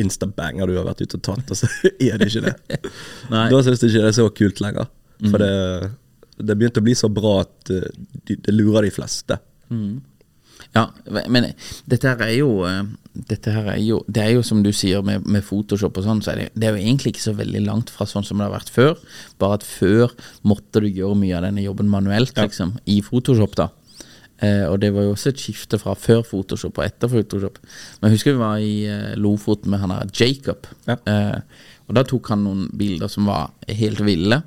instabanger 0.00 0.70
du 0.70 0.78
har 0.78 0.86
vært 0.88 1.04
ute 1.04 1.18
og 1.20 1.26
tatt, 1.26 1.52
og 1.52 1.58
så 1.58 1.68
er 2.08 2.18
det 2.18 2.30
ikke 2.30 2.46
det. 2.48 2.80
Da 3.30 3.60
syns 3.62 3.82
jeg 3.82 3.92
ikke 3.92 4.06
det 4.06 4.10
er 4.12 4.16
så 4.16 4.30
kult 4.34 4.64
lenger. 4.64 4.90
For 5.24 5.40
det, 5.40 5.92
det 6.42 6.56
begynte 6.58 6.82
å 6.82 6.86
bli 6.86 6.96
så 6.98 7.08
bra 7.12 7.36
at 7.44 7.70
eh, 7.72 7.86
de, 8.26 8.36
det 8.42 8.54
lurer 8.54 8.86
de 8.88 8.92
fleste. 8.94 9.38
Ja, 10.74 10.88
men 11.30 11.46
dette 11.90 12.10
her 12.10 12.22
er 12.24 12.32
jo 12.36 12.48
eh, 12.66 12.82
Dette 13.14 13.52
her 13.54 13.68
er 13.74 13.78
jo 13.82 14.00
Det 14.10 14.22
er 14.22 14.32
jo 14.34 14.42
som 14.46 14.62
du 14.64 14.70
sier 14.74 15.04
med, 15.06 15.22
med 15.30 15.44
Photoshop 15.46 15.98
og 16.00 16.06
sånn, 16.06 16.22
så 16.24 16.32
er 16.32 16.40
det, 16.40 16.46
det 16.58 16.66
er 16.66 16.74
jo 16.74 16.82
egentlig 16.82 17.14
ikke 17.14 17.24
så 17.28 17.34
veldig 17.38 17.62
langt 17.66 17.92
fra 17.94 18.06
sånn 18.10 18.26
som 18.26 18.40
det 18.40 18.48
har 18.48 18.54
vært 18.56 18.72
før. 18.74 18.98
Bare 19.42 19.60
at 19.60 19.66
før 19.66 20.14
måtte 20.46 20.82
du 20.82 20.88
gjøre 20.90 21.18
mye 21.20 21.36
av 21.38 21.46
denne 21.46 21.62
jobben 21.62 21.90
manuelt, 21.92 22.34
liksom, 22.38 22.74
i 22.90 22.98
Photoshop, 23.06 23.54
da. 23.60 23.68
Eh, 24.42 24.64
og 24.66 24.80
det 24.82 24.90
var 24.94 25.06
jo 25.06 25.12
også 25.14 25.30
et 25.30 25.42
skifte 25.42 25.78
fra 25.78 25.94
før 25.98 26.24
Photoshop 26.26 26.80
og 26.80 26.86
etter 26.86 27.10
Photoshop. 27.10 27.60
Men 28.00 28.10
jeg 28.10 28.18
husker 28.18 28.34
vi 28.34 28.42
var 28.42 28.62
i 28.62 28.74
eh, 28.90 29.14
Lofoten 29.20 29.70
med 29.72 29.84
han 29.84 29.94
der 29.94 30.10
Jacob. 30.10 30.66
Ja. 30.88 30.98
Eh, 31.10 31.70
og 31.84 31.94
da 31.98 32.04
tok 32.08 32.32
han 32.32 32.44
noen 32.46 32.66
bilder 32.74 33.12
som 33.12 33.28
var 33.28 33.52
helt 33.68 34.02
ville. 34.04 34.40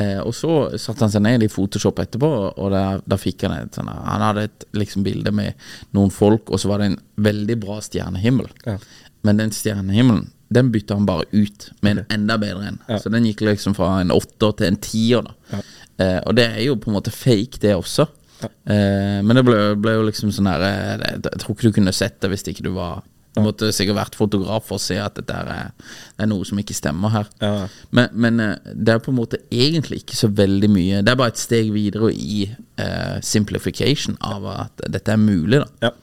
Eh, 0.00 0.18
og 0.24 0.34
så 0.34 0.52
satte 0.80 1.04
han 1.04 1.12
seg 1.12 1.24
ned 1.24 1.44
i 1.44 1.50
Photoshop 1.52 2.00
etterpå, 2.02 2.30
og 2.56 2.72
da, 2.72 3.18
fikk 3.20 3.44
han 3.46 3.58
et 3.58 3.76
sånn 3.76 3.90
Han 3.92 4.24
hadde 4.24 4.46
et 4.48 4.68
liksom 4.74 5.04
bilde 5.06 5.34
med 5.36 5.58
noen 5.96 6.12
folk, 6.12 6.50
og 6.50 6.60
så 6.60 6.70
var 6.72 6.82
det 6.82 6.92
en 6.92 7.00
veldig 7.22 7.58
bra 7.62 7.78
stjernehimmel. 7.84 8.48
Ja. 8.66 8.78
Men 9.22 9.42
den 9.42 9.52
stjernehimmelen 9.54 10.30
den 10.52 10.68
bytta 10.72 10.98
han 10.98 11.06
bare 11.08 11.24
ut 11.32 11.70
med 11.80 11.98
en 11.98 12.04
enda 12.12 12.36
bedre 12.36 12.66
en. 12.68 12.80
Så 13.00 13.08
den 13.08 13.24
gikk 13.24 13.40
liksom 13.46 13.72
fra 13.76 13.94
en 14.02 14.12
åtter 14.12 14.52
til 14.58 14.68
en 14.68 14.80
tier. 14.84 15.24
da. 15.24 15.60
Eh, 15.96 16.18
og 16.26 16.36
det 16.36 16.44
er 16.50 16.60
jo 16.66 16.76
på 16.76 16.90
en 16.90 16.98
måte 16.98 17.14
fake, 17.14 17.60
det 17.62 17.74
også. 17.76 18.06
Eh, 18.44 19.18
men 19.22 19.38
det 19.38 19.44
ble, 19.46 19.56
ble 19.78 19.96
jo 19.96 20.04
liksom 20.08 20.32
sånn 20.34 20.50
her 20.50 20.62
jeg, 20.66 21.22
Jeg 21.24 21.40
tror 21.42 21.56
ikke 21.56 21.70
du 21.70 21.76
kunne 21.80 21.94
sett 21.96 22.20
det 22.22 22.30
hvis 22.32 22.44
ikke 22.50 22.64
du 22.66 22.70
var 22.76 23.02
Du 23.34 23.40
måtte 23.44 23.70
sikkert 23.72 23.96
vært 23.96 24.18
fotograf 24.18 24.66
for 24.68 24.76
å 24.78 24.82
se 24.82 24.98
at 25.00 25.16
dette 25.16 25.32
er, 25.34 25.72
det 26.16 26.26
er 26.26 26.30
noe 26.30 26.44
som 26.44 26.58
ikke 26.60 26.76
stemmer 26.76 27.14
her. 27.14 27.30
Ja. 27.40 27.66
Men, 27.90 28.10
men 28.12 28.40
eh, 28.44 28.72
det 28.74 28.94
er 28.94 29.02
på 29.04 29.12
en 29.14 29.20
måte 29.20 29.40
egentlig 29.50 30.02
ikke 30.02 30.18
så 30.18 30.30
veldig 30.30 30.70
mye 30.72 31.02
Det 31.02 31.14
er 31.14 31.20
bare 31.20 31.34
et 31.34 31.42
steg 31.42 31.72
videre 31.74 32.12
i 32.12 32.44
eh, 32.48 33.18
simplification 33.24 34.18
av 34.20 34.48
at 34.52 34.86
dette 34.86 35.14
er 35.14 35.22
mulig, 35.22 35.62
da. 35.64 35.88
Ja. 35.88 35.94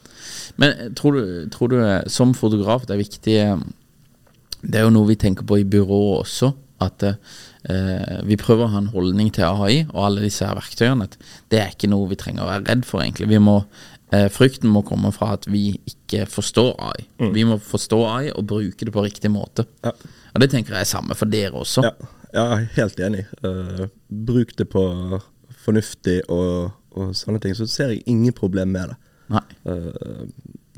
Men 0.59 0.73
eh, 0.75 0.89
tror 0.97 1.15
du, 1.19 1.49
tror 1.53 1.71
du 1.71 1.77
eh, 1.81 2.07
som 2.11 2.33
fotograf 2.37 2.87
det 2.87 2.95
er 2.95 3.03
viktig 3.03 3.35
eh, 3.43 3.61
Det 4.61 4.81
er 4.81 4.87
jo 4.87 4.95
noe 4.95 5.07
vi 5.07 5.19
tenker 5.19 5.47
på 5.47 5.61
i 5.61 5.67
byrået 5.67 6.25
også. 6.25 6.51
At 6.83 7.05
eh, 7.07 7.19
vi 8.23 8.37
prøver 8.39 8.63
å 8.65 8.71
ha 8.71 8.77
en 8.79 8.91
holdning 8.93 9.31
til 9.35 9.43
AI 9.43 9.81
og 9.89 9.97
alle 10.05 10.21
disse 10.23 10.45
her 10.47 10.55
verktøyene. 10.55 11.03
At 11.09 11.17
det 11.51 11.59
er 11.59 11.73
ikke 11.73 11.89
noe 11.91 12.07
vi 12.09 12.15
trenger 12.19 12.45
å 12.45 12.49
være 12.49 12.67
redd 12.69 12.85
for, 12.87 13.01
egentlig. 13.03 13.27
Vi 13.27 13.39
må, 13.43 13.57
eh, 14.15 14.29
frykten 14.31 14.71
må 14.71 14.81
komme 14.87 15.11
fra 15.11 15.33
at 15.35 15.45
vi 15.51 15.73
ikke 15.91 16.25
forstår 16.31 16.71
AI. 16.79 17.03
Vi 17.35 17.43
må 17.43 17.57
forstå 17.59 17.99
AI 18.07 18.31
og 18.31 18.47
bruke 18.47 18.85
det 18.87 18.93
på 18.95 19.03
riktig 19.03 19.31
måte. 19.33 19.65
Ja. 19.83 19.91
Og 20.33 20.39
det 20.41 20.51
tenker 20.53 20.73
jeg 20.77 20.81
er 20.87 20.93
samme 20.93 21.15
for 21.19 21.25
dere 21.25 21.51
også. 21.59 21.83
Ja, 21.83 21.91
jeg 22.33 22.45
er 22.45 22.65
helt 22.77 22.99
enig. 22.99 23.25
Uh, 23.43 23.87
bruk 24.09 24.55
det 24.55 24.69
på 24.69 24.83
fornuftig 25.65 26.21
og, 26.29 26.71
og 26.95 27.11
sånne 27.17 27.41
ting, 27.43 27.55
så 27.57 27.67
ser 27.67 27.89
jeg 27.93 28.03
ingen 28.07 28.33
problem 28.33 28.71
med 28.71 28.93
det. 28.93 28.97
Eh, 29.69 30.25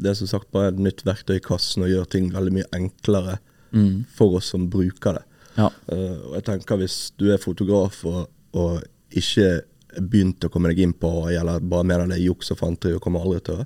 det 0.02 0.10
er 0.12 0.16
som 0.18 0.28
sagt 0.28 0.50
bare 0.52 0.72
et 0.74 0.80
nytt 0.82 1.04
verktøy 1.06 1.38
i 1.38 1.44
kassen 1.46 1.86
og 1.86 1.92
gjør 1.92 2.10
ting 2.10 2.32
veldig 2.34 2.58
mye 2.58 2.70
enklere 2.74 3.38
Mm. 3.72 4.04
for 4.12 4.36
oss 4.36 4.50
som 4.52 4.66
bruker 4.68 5.14
det. 5.16 5.22
Ja. 5.58 5.68
Eh, 5.92 6.18
og 6.30 6.36
jeg 6.38 6.48
tenker 6.48 6.80
hvis 6.80 6.98
du 7.20 7.28
er 7.34 7.42
fotograf 7.42 8.04
og, 8.10 8.24
og 8.58 8.82
ikke 9.12 9.62
begynte 9.92 10.08
begynt 10.12 10.46
å 10.48 10.50
komme 10.54 10.70
deg 10.72 10.86
inn 10.86 10.94
på 10.96 11.10
eller 11.28 11.64
bare 11.68 11.84
mener 11.84 12.08
det 12.08 12.22
er 12.22 12.30
juks 12.30 12.54
og 12.54 12.62
fanteri 12.62 12.96
og 12.96 13.02
kommer 13.04 13.26
aldri 13.26 13.42
til 13.44 13.60
å 13.60 13.66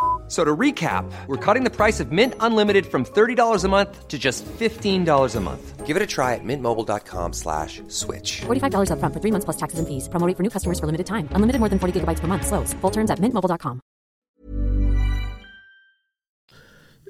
F- 0.31 0.37
So 0.37 0.45
to 0.45 0.55
recap, 0.59 1.03
we're 1.27 1.35
cutting 1.53 1.65
the 1.69 1.75
price 1.75 1.99
of 1.99 2.11
Mint 2.11 2.33
Unlimited 2.39 2.85
from 2.85 3.03
$30 3.03 3.65
a 3.65 3.67
month 3.67 4.07
to 4.07 4.17
just 4.17 4.45
$15 4.59 5.35
a 5.35 5.39
month. 5.41 5.85
Give 5.85 5.97
it 5.97 6.01
a 6.01 6.07
try 6.07 6.35
at 6.35 6.43
mintmobile.com 6.45 7.33
slash 7.33 7.81
switch. 7.89 8.41
$45 8.47 8.91
upfront 8.91 9.13
for 9.13 9.19
three 9.19 9.31
months 9.31 9.43
plus 9.43 9.57
taxes 9.57 9.79
and 9.79 9.87
fees. 9.87 10.07
Promo 10.07 10.25
rate 10.27 10.37
for 10.37 10.43
new 10.43 10.49
customers 10.49 10.79
for 10.79 10.85
limited 10.87 11.05
time. 11.05 11.27
Unlimited 11.35 11.59
more 11.59 11.67
than 11.69 11.79
40 11.79 11.99
gigabytes 11.99 12.21
per 12.21 12.27
month. 12.27 12.47
Slows. 12.47 12.73
Full 12.81 12.91
terms 12.91 13.11
at 13.11 13.19
mintmobile.com. 13.19 13.81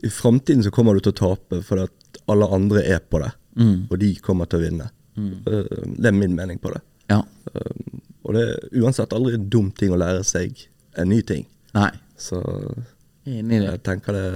I 0.04 0.10
framtiden 0.10 0.64
så 0.64 0.72
kommer 0.72 0.94
du 0.94 1.00
til 1.06 1.14
å 1.14 1.18
tape 1.20 1.60
fordi 1.62 1.84
at 1.86 2.22
alle 2.32 2.48
andre 2.50 2.82
er 2.90 3.00
på 3.06 3.20
det, 3.22 3.32
og 3.92 4.00
de 4.02 4.16
kommer 4.26 4.46
til 4.50 4.58
å 4.60 4.64
vinne. 4.64 4.88
Eh, 5.18 5.68
Det 6.00 6.08
er 6.10 6.12
min 6.18 6.34
mening 6.36 6.58
på 6.60 6.72
det. 6.74 6.82
Ja. 7.12 7.22
Og 8.24 8.34
det 8.34 8.42
er 8.50 8.82
uansett 8.82 9.14
aldri 9.14 9.36
en 9.38 9.50
dum 9.50 9.70
ting 9.72 9.92
å 9.94 9.98
lære 10.02 10.24
seg 10.26 10.58
en 10.98 11.10
ny 11.10 11.22
ting. 11.22 11.46
Nei. 11.76 11.92
Så 12.18 12.42
Enig 13.30 13.58
i 13.58 13.62
det. 13.62 13.68
jeg 13.68 13.82
tenker 13.86 14.18
det 14.18 14.28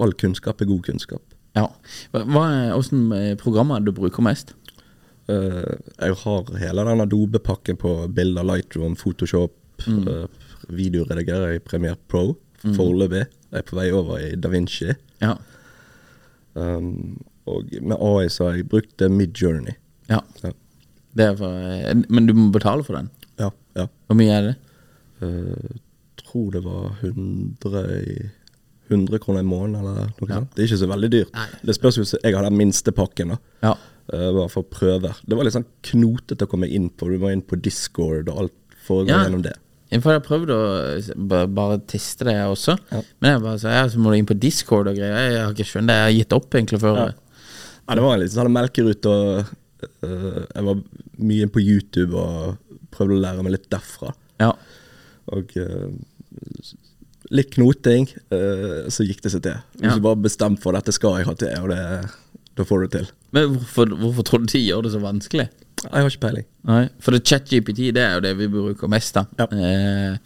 All 0.00 0.14
kunnskap 0.16 0.62
er 0.64 0.68
god 0.70 0.86
kunnskap. 0.86 1.34
Ja. 1.54 1.66
Hvordan 2.14 3.12
eh, 3.12 3.34
programmer 3.36 3.76
er 3.76 3.84
du 3.84 3.92
bruker 3.92 4.24
mest? 4.24 4.54
Uh, 5.28 5.76
jeg 6.00 6.16
har 6.22 6.48
hele 6.60 6.84
den 6.88 7.02
Adobe-pakken 7.04 7.76
på 7.80 7.92
bilder, 8.16 8.46
Lightroom, 8.48 8.96
Photoshop. 8.96 9.52
Uh, 9.84 10.24
videoredigerer 10.72 11.58
i 11.58 11.60
Premiere 11.60 12.00
Pro 12.08 12.32
foreløpig. 12.72 13.26
Jeg 13.52 13.60
er 13.60 13.68
på 13.68 13.76
vei 13.78 13.86
over 13.94 14.20
i 14.22 14.34
DaVinci. 14.40 14.94
Ja. 15.22 15.34
Um, 16.54 17.18
og 17.50 17.72
med 17.82 17.96
AI 17.98 18.28
så 18.32 18.48
har 18.48 18.58
jeg 18.58 18.68
brukt 18.72 19.04
Midjourney. 19.10 19.76
ja. 20.08 20.20
Ja. 20.42 20.52
Det 21.14 21.28
for, 21.38 21.50
men 22.10 22.26
du 22.26 22.32
må 22.34 22.48
betale 22.50 22.82
for 22.82 22.96
den. 22.98 23.08
Ja, 23.38 23.52
ja. 23.78 23.84
Hvor 24.08 24.16
mye 24.18 24.32
er 24.34 24.46
det? 24.48 24.54
Eh, 25.22 25.76
tror 26.34 26.50
det 26.52 26.62
var 26.64 26.96
100, 27.00 27.82
i, 28.10 28.30
100 28.90 29.18
kroner 29.22 29.40
i 29.44 29.46
måneden 29.48 29.80
eller 29.80 30.10
noe 30.10 30.28
sånt. 30.28 30.50
Det 30.54 30.64
er 30.64 30.66
ikke 30.68 30.80
så 30.82 30.88
veldig 30.90 31.10
dyrt. 31.14 31.36
Det 31.64 31.74
spørs 31.78 31.98
jo, 32.00 32.04
Jeg 32.18 32.34
har 32.34 32.42
den 32.48 32.58
minste 32.58 32.92
pakken, 32.92 33.34
da. 33.36 33.38
Ja. 33.62 33.74
Uh, 34.12 34.30
bare 34.36 34.50
for 34.52 34.66
prøver. 34.68 35.14
Det 35.24 35.36
var 35.38 35.46
litt 35.46 35.54
sånn 35.56 35.64
knotete 35.88 36.44
å 36.44 36.50
komme 36.50 36.66
inn 36.68 36.90
på. 36.92 37.08
Du 37.08 37.16
må 37.22 37.30
inn 37.32 37.40
på 37.46 37.56
Discord 37.62 38.28
og 38.28 38.42
alt 38.42 38.56
for 38.84 39.00
å 39.02 39.06
gå 39.06 39.14
Ja. 39.14 39.22
gjennom 39.24 39.42
det. 39.46 39.54
Ja, 39.90 40.00
For 40.00 40.10
jeg 40.12 40.20
har 40.20 40.26
prøvd 40.26 40.50
å 40.50 41.46
bare 41.54 41.78
teste 41.86 42.24
det, 42.26 42.34
jeg 42.34 42.50
også. 42.50 42.74
Men 43.22 43.30
jeg 43.30 43.42
bare 43.46 43.58
så, 43.62 43.68
ja, 43.70 43.84
så 43.88 43.98
må 44.02 44.10
du 44.10 44.18
inn 44.18 44.26
på 44.26 44.36
Discord 44.38 44.88
og 44.90 44.96
greier. 44.98 45.30
Jeg 45.30 45.40
har 45.44 45.52
ikke 45.54 45.68
skjønt 45.70 45.86
det. 45.88 45.94
Jeg 45.94 46.08
har 46.08 46.16
gitt 46.18 46.32
opp 46.36 46.50
egentlig 46.58 46.80
før. 46.82 46.96
Ja. 46.98 47.12
Ja, 47.84 47.94
det 47.94 48.02
var 48.02 48.18
litt 48.18 48.32
sånn 48.32 48.50
melkerute, 48.52 49.06
og 49.12 49.44
eh, 50.02 50.44
jeg 50.56 50.64
var 50.64 50.82
mye 51.20 51.46
på 51.52 51.60
YouTube 51.62 52.16
og 52.16 52.58
prøvde 52.90 53.18
å 53.18 53.22
lære 53.24 53.44
meg 53.44 53.52
litt 53.58 53.68
derfra. 53.72 54.12
Ja. 54.40 54.52
Og 55.34 55.56
eh, 55.56 56.72
litt 57.34 57.54
knoting, 57.56 58.06
eh, 58.34 58.86
så 58.92 59.06
gikk 59.06 59.22
det 59.24 59.32
seg 59.34 59.42
til. 59.46 59.58
Hvis 59.80 59.90
Ja. 59.90 59.94
du 59.98 60.00
bare 60.04 60.20
bestemt 60.22 60.60
for 60.62 60.72
dette 60.76 60.92
skal 60.92 61.18
jeg 61.18 61.26
ha 61.26 61.34
til, 61.40 61.54
og 61.62 61.68
det, 61.72 62.10
da 62.56 62.62
får 62.68 62.80
du 62.80 62.86
det 62.86 62.92
til. 63.00 63.12
Men 63.32 63.54
hvorfor, 63.56 63.94
hvorfor 63.98 64.22
tror 64.28 64.38
du 64.44 64.46
de 64.52 64.60
gjør 64.66 64.82
det 64.86 64.92
så 64.92 65.00
vanskelig? 65.02 65.48
Jeg 65.84 65.92
har 66.00 66.08
ikke 66.10 66.20
peiling. 66.28 66.44
Nei, 66.64 66.88
For 67.00 67.12
det 67.12 67.24
ChatGPT 67.28 67.90
det 67.92 67.98
er 68.04 68.14
jo 68.14 68.20
det 68.24 68.36
vi 68.38 68.46
bruker 68.48 68.88
mest. 68.88 69.14
da 69.14 69.24
Ja. 69.38 69.46
eh, 69.52 70.16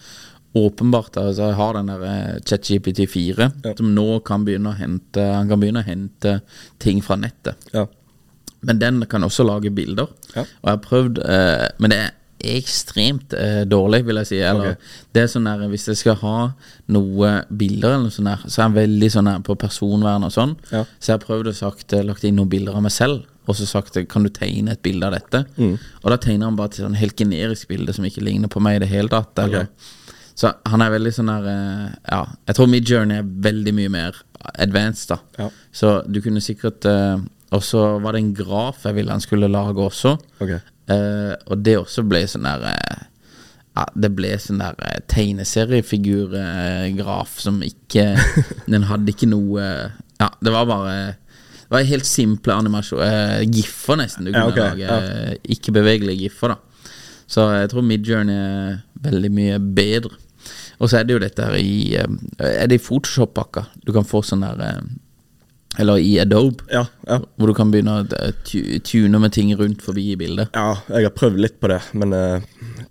Åpenbart. 0.54 1.16
altså 1.16 1.48
Jeg 1.48 1.54
har 1.56 1.72
den 1.74 1.86
der 1.86 2.02
eh, 2.02 2.38
ChatGPT 2.44 3.06
4, 3.08 3.52
Ja. 3.64 3.74
som 3.76 3.94
nå 3.94 4.20
kan 4.24 4.44
begynne 4.44 4.72
å 4.72 4.76
hente 4.76 5.16
Han 5.34 5.48
kan 5.48 5.60
begynne 5.60 5.82
å 5.82 5.86
hente 5.86 6.40
ting 6.78 7.00
fra 7.02 7.16
nettet. 7.16 7.54
Ja. 7.74 7.86
Men 8.62 8.78
den 8.78 9.02
kan 9.06 9.22
også 9.22 9.44
lage 9.46 9.70
bilder. 9.74 10.08
Ja. 10.34 10.42
Og 10.42 10.64
jeg 10.64 10.70
har 10.70 10.78
prøvd 10.78 11.18
eh, 11.28 11.68
Men 11.78 11.90
det 11.90 11.98
er 11.98 12.10
ekstremt 12.38 13.34
eh, 13.34 13.64
dårlig, 13.68 14.04
vil 14.06 14.20
jeg 14.22 14.30
si. 14.30 14.38
Eller, 14.38 14.74
okay. 14.74 15.08
Det 15.14 15.24
er 15.24 15.30
sånn 15.32 15.48
der, 15.48 15.64
Hvis 15.72 15.88
jeg 15.90 15.98
skal 16.00 16.18
ha 16.22 16.36
noe 16.94 17.32
bilder, 17.50 17.96
eller 17.96 18.06
noe 18.06 18.14
sånt 18.14 18.30
der, 18.30 18.44
så 18.46 18.62
er 18.62 18.68
jeg 18.68 18.78
veldig 18.78 19.10
sånn 19.14 19.30
her 19.32 19.42
på 19.46 19.58
personvern 19.58 20.28
og 20.28 20.34
sånn. 20.34 20.54
Ja. 20.70 20.84
Så 20.98 21.12
jeg 21.12 21.18
har 21.18 21.26
prøvd 21.26 21.50
å 21.50 21.56
sagt, 21.56 21.92
eh, 21.92 22.06
lagt 22.06 22.26
inn 22.28 22.38
noen 22.38 22.52
bilder 22.52 22.78
av 22.78 22.86
meg 22.86 22.94
selv, 22.94 23.26
og 23.48 23.56
så 23.58 23.66
sagt 23.68 23.96
eh, 23.96 24.06
kan 24.08 24.26
du 24.26 24.30
tegne 24.34 24.76
et 24.76 24.84
bilde 24.84 25.08
av 25.08 25.16
dette. 25.16 25.44
Mm. 25.56 25.76
Og 26.02 26.10
da 26.12 26.20
tegner 26.20 26.50
han 26.50 26.58
bare 26.58 26.74
til 26.74 26.86
sånn 26.86 26.98
helt 27.00 27.18
generisk 27.18 27.72
bilde 27.72 27.96
som 27.96 28.06
ikke 28.06 28.24
ligner 28.24 28.52
på 28.52 28.62
meg 28.62 28.78
i 28.78 28.84
det 28.84 28.92
hele 28.92 29.12
tatt. 29.12 29.44
Eller. 29.44 29.70
Så 30.38 30.52
han 30.70 30.84
er 30.84 30.94
veldig 30.94 31.12
sånn 31.16 31.30
der 31.32 31.50
eh, 31.50 31.86
Ja, 32.12 32.22
jeg 32.46 32.58
tror 32.58 32.70
Midjourney 32.70 33.22
er 33.22 33.30
veldig 33.48 33.74
mye 33.74 33.92
mer 33.92 34.22
advanced, 34.54 35.10
da. 35.10 35.18
Ja. 35.40 35.50
Så 35.74 35.98
du 36.06 36.20
kunne 36.22 36.42
sikkert 36.44 36.86
eh, 36.86 37.16
Og 37.56 37.64
så 37.66 37.82
var 38.04 38.14
det 38.14 38.22
en 38.22 38.34
graf 38.36 38.84
jeg 38.86 39.00
ville 39.00 39.14
han 39.14 39.24
skulle 39.24 39.50
lage 39.50 39.82
også. 39.82 40.14
Ok. 40.44 40.58
Eh, 40.88 41.34
og 41.52 41.56
det 41.64 41.76
også 41.78 42.02
ble 42.08 42.22
sånn 42.30 42.46
der 42.48 42.60
uh, 42.64 42.98
Ja, 43.76 43.84
det 43.94 44.10
ble 44.16 44.30
sånn 44.40 44.58
der 44.62 44.74
uh, 44.80 44.98
tegneseriefigurgraf 45.12 47.36
som 47.40 47.60
ikke 47.62 48.16
Den 48.72 48.82
hadde 48.88 49.10
ikke 49.12 49.28
noe 49.30 49.62
Ja, 50.18 50.28
det 50.40 50.52
var 50.54 50.64
bare 50.70 50.94
Det 51.66 51.70
var 51.74 51.84
helt 51.90 52.06
simple 52.08 52.52
animasjon 52.56 53.02
eh, 53.04 53.42
Giffer, 53.52 53.96
nesten. 54.00 54.24
Du 54.24 54.30
Ja, 54.32 54.36
kunne 54.46 54.54
ok, 54.54 54.58
lage 54.62 54.86
eh, 54.88 55.32
ikke-bevegelige 55.56 56.20
giffer, 56.24 56.48
da. 56.54 56.58
Så 57.28 57.40
jeg 57.52 57.68
tror 57.74 57.82
Midjourney 57.84 58.38
er 58.40 58.80
veldig 59.04 59.30
mye 59.36 59.58
bedre. 59.60 60.16
Og 60.80 60.88
så 60.88 60.96
er 60.96 61.04
det 61.04 61.12
jo 61.12 61.20
dette 61.20 61.44
her 61.44 61.52
i 61.60 61.92
eh, 62.00 62.08
Er 62.62 62.66
det 62.70 62.78
i 62.80 62.84
Photoshop-pakka? 62.86 63.62
Du 63.84 63.92
kan 63.92 64.08
få 64.08 64.22
sånn 64.24 64.40
der 64.46 64.56
eh, 64.64 64.80
Eller 65.78 66.00
i 66.02 66.16
Adobe. 66.18 66.64
Ja, 66.74 66.86
ja. 67.06 67.20
Hvor 67.38 67.50
du 67.50 67.54
kan 67.54 67.70
begynne 67.70 68.00
å 68.00 68.06
eh, 68.18 68.80
tune 68.82 69.20
med 69.22 69.34
ting 69.36 69.52
rundt 69.58 69.84
forbi 69.84 70.08
i 70.12 70.18
bildet. 70.18 70.50
ja, 70.54 70.72
jeg 70.90 71.06
har 71.06 71.14
prøvd 71.14 71.38
litt 71.44 71.60
på 71.62 71.70
det, 71.70 71.78
men 71.98 72.16
uh, 72.16 72.48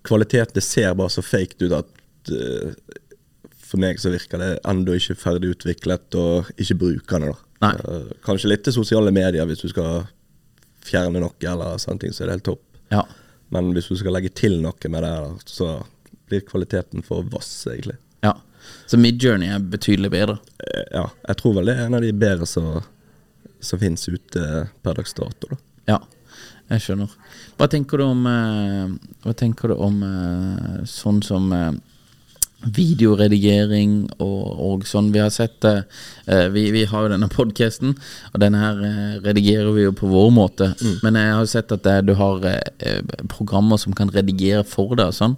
kvaliteten 0.08 0.56
det 0.56 0.64
ser 0.64 0.96
bare 0.96 1.12
så 1.12 1.24
fake 1.26 1.60
ut 1.66 1.76
at 1.82 2.32
uh, 2.32 2.72
for 3.68 3.82
meg 3.84 4.00
så 4.00 4.12
virker 4.14 4.42
det 4.42 4.54
ennå 4.68 4.96
ikke 4.98 5.18
ferdig 5.20 5.52
utviklet 5.56 6.16
og 6.20 6.52
ikke 6.56 6.80
brukende. 6.84 7.34
da. 7.34 7.74
Eh, 7.74 8.10
kanskje 8.26 8.52
litt 8.52 8.64
til 8.68 8.76
sosiale 8.76 9.12
medier 9.12 9.48
hvis 9.50 9.66
du 9.66 9.70
skal 9.72 10.06
fjerne 10.88 11.20
noe 11.20 11.52
eller 11.52 11.80
sånne 11.82 12.06
ting, 12.06 12.16
så 12.16 12.24
er 12.24 12.30
det 12.30 12.38
helt 12.38 12.48
topp. 12.48 12.64
Ja. 12.94 13.04
Men 13.52 13.74
hvis 13.76 13.90
du 13.92 13.98
skal 14.00 14.16
legge 14.16 14.32
til 14.36 14.60
noe 14.64 14.92
med 14.94 15.04
det, 15.04 15.16
så 15.52 15.82
blir 16.28 16.46
kvaliteten 16.48 17.04
for 17.04 17.28
vass, 17.32 17.52
egentlig. 17.68 17.98
Så 18.88 18.98
Midjourney 19.00 19.50
er 19.56 19.60
betydelig 19.60 20.12
bedre. 20.14 20.38
Eh, 20.64 20.84
Ja, 20.94 21.06
jeg 21.28 21.38
tror 21.42 21.58
vel 21.58 21.66
det 21.72 21.76
er 21.78 21.86
en 21.88 21.98
av 21.98 22.02
de 22.06 22.12
bedre 22.14 22.46
som, 22.48 22.82
som 23.60 23.80
finnes 23.80 24.08
ute 24.08 24.70
per 24.84 24.94
dags 25.00 25.14
dato. 25.18 25.50
da. 25.52 25.58
Ja, 25.88 26.00
jeg 26.70 26.82
skjønner. 26.84 27.12
Hva 27.58 27.68
tenker 27.72 27.98
du 27.98 28.04
om 28.08 28.26
eh, 28.28 28.88
Hva 29.24 29.34
tenker 29.40 29.72
du 29.72 29.76
om 29.76 30.02
eh, 30.04 30.82
sånn 30.86 31.22
som 31.24 31.52
eh, 31.56 31.72
videoredigering 32.66 34.08
og, 34.18 34.46
og 34.58 34.86
sånn. 34.90 35.12
Vi 35.14 35.22
har 35.22 35.30
sett 35.34 35.60
det 35.62 35.74
eh, 36.26 36.48
vi, 36.54 36.68
vi 36.74 36.84
har 36.90 37.06
jo 37.06 37.12
denne 37.14 37.30
podcasten 37.30 37.94
Og 38.32 38.40
denne 38.42 38.62
her 38.62 38.80
eh, 38.88 39.18
redigerer 39.26 39.70
vi 39.76 39.86
jo 39.86 39.94
på 39.96 40.10
vår 40.10 40.32
måte. 40.34 40.72
Men 41.06 41.20
jeg 41.20 41.34
har 41.36 41.44
jo 41.44 41.52
sett 41.52 41.74
at 41.76 41.84
det, 41.86 41.98
du 42.10 42.16
har 42.18 42.48
eh, 42.50 42.62
eh, 42.80 43.28
programmer 43.30 43.78
som 43.82 43.94
kan 43.98 44.12
redigere 44.14 44.64
for 44.68 44.96
deg 44.98 45.12
og 45.12 45.18
sånn. 45.18 45.38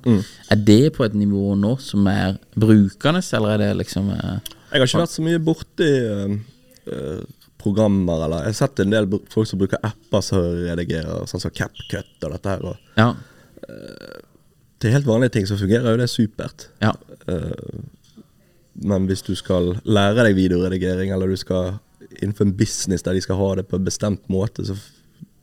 Er 0.49 0.63
det 0.69 0.93
på 0.95 1.05
et 1.07 1.17
nivå 1.17 1.57
nå 1.59 1.75
som 1.83 2.07
er 2.11 2.39
brukende, 2.59 3.23
eller 3.35 3.57
er 3.57 3.65
det 3.65 3.73
liksom 3.83 4.13
eh, 4.15 4.55
Jeg 4.71 4.79
har 4.79 4.87
ikke 4.87 5.03
vært 5.03 5.17
så 5.17 5.25
mye 5.25 5.43
borti 5.43 5.89
uh, 6.05 6.33
uh, 6.93 7.21
programmer, 7.59 8.23
eller 8.25 8.47
Jeg 8.47 8.53
har 8.53 8.59
sett 8.61 8.83
en 8.85 8.95
del 8.95 9.09
folk 9.33 9.49
som 9.49 9.59
bruker 9.59 9.83
apper 9.83 10.23
som 10.25 10.47
redigerer, 10.69 11.27
sånn 11.29 11.43
som 11.43 11.53
CapCut 11.53 12.27
og 12.29 12.35
dette 12.37 12.55
her. 12.55 12.65
Og 12.71 12.99
Ja, 12.99 13.11
til 14.79 14.93
helt 14.95 15.07
vanlige 15.09 15.33
ting 15.35 15.47
så 15.49 15.57
fungerer 15.59 15.91
jo 15.91 15.99
det 15.99 16.07
supert. 16.07 16.69
ja, 16.79 16.93
Eh, 17.08 17.08
men 18.79 19.07
hvis 19.09 19.23
du 19.25 19.33
skal 19.35 19.73
lære 19.83 20.23
deg 20.23 20.37
videoredigering, 20.37 21.11
eller 21.11 21.31
du 21.31 21.39
skal 21.39 21.77
innenfor 22.19 22.47
en 22.47 22.55
business 22.57 23.03
der 23.05 23.17
de 23.17 23.23
skal 23.23 23.39
ha 23.39 23.49
det 23.59 23.67
på 23.69 23.79
en 23.79 23.87
bestemt 23.87 24.23
måte, 24.31 24.65
så 24.65 24.77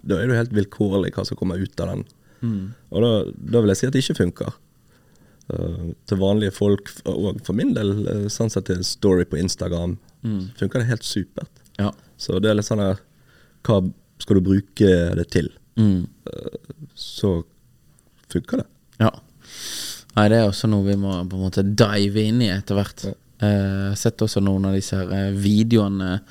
da 0.06 0.20
er 0.20 0.30
du 0.30 0.36
helt 0.36 0.54
vilkårlig 0.54 1.12
hva 1.16 1.24
som 1.26 1.38
kommer 1.38 1.60
ut 1.60 1.82
av 1.82 1.92
den. 1.92 2.06
Og 2.94 3.02
da, 3.02 3.10
da 3.34 3.62
vil 3.62 3.72
jeg 3.72 3.80
si 3.80 3.88
at 3.88 3.96
det 3.96 4.04
ikke 4.04 4.20
funker. 4.22 4.54
Uh, 5.46 5.92
til 6.10 6.18
vanlige 6.18 6.54
folk, 6.56 6.90
og 7.06 7.38
for 7.46 7.54
min 7.54 7.70
del, 7.76 7.92
uh, 8.06 8.24
sånn 8.32 8.50
sett 8.50 8.66
til 8.66 8.80
story 8.86 9.26
på 9.30 9.38
Instagram, 9.38 9.94
funker 10.58 10.82
det 10.82 10.90
helt 10.90 11.06
supert. 11.06 11.62
ja. 11.78 11.92
Så 12.18 12.40
det 12.40 12.48
er 12.48 12.56
litt 12.56 12.64
sånn 12.64 12.80
her 12.80 12.96
Hva 13.66 13.74
skal 14.24 14.38
du 14.38 14.46
bruke 14.46 14.92
det 15.18 15.26
til? 15.34 15.50
Mm. 15.76 16.06
Så 16.96 17.42
funker 18.32 18.62
det. 18.62 18.64
Ja. 19.02 19.10
Nei, 20.16 20.26
det 20.32 20.40
er 20.40 20.48
også 20.48 20.68
noe 20.72 20.86
vi 20.86 20.96
må 21.00 21.12
på 21.28 21.38
en 21.38 21.46
måte 21.46 21.64
dive 21.66 22.24
inn 22.24 22.42
i 22.44 22.52
etter 22.52 22.78
hvert. 22.78 23.06
Ja. 23.08 23.16
Jeg 23.36 23.64
har 23.90 23.96
sett 24.00 24.22
også 24.24 24.40
noen 24.40 24.64
av 24.64 24.76
disse 24.78 24.96
her 24.96 25.10
eh, 25.12 25.34
videoene 25.36 26.22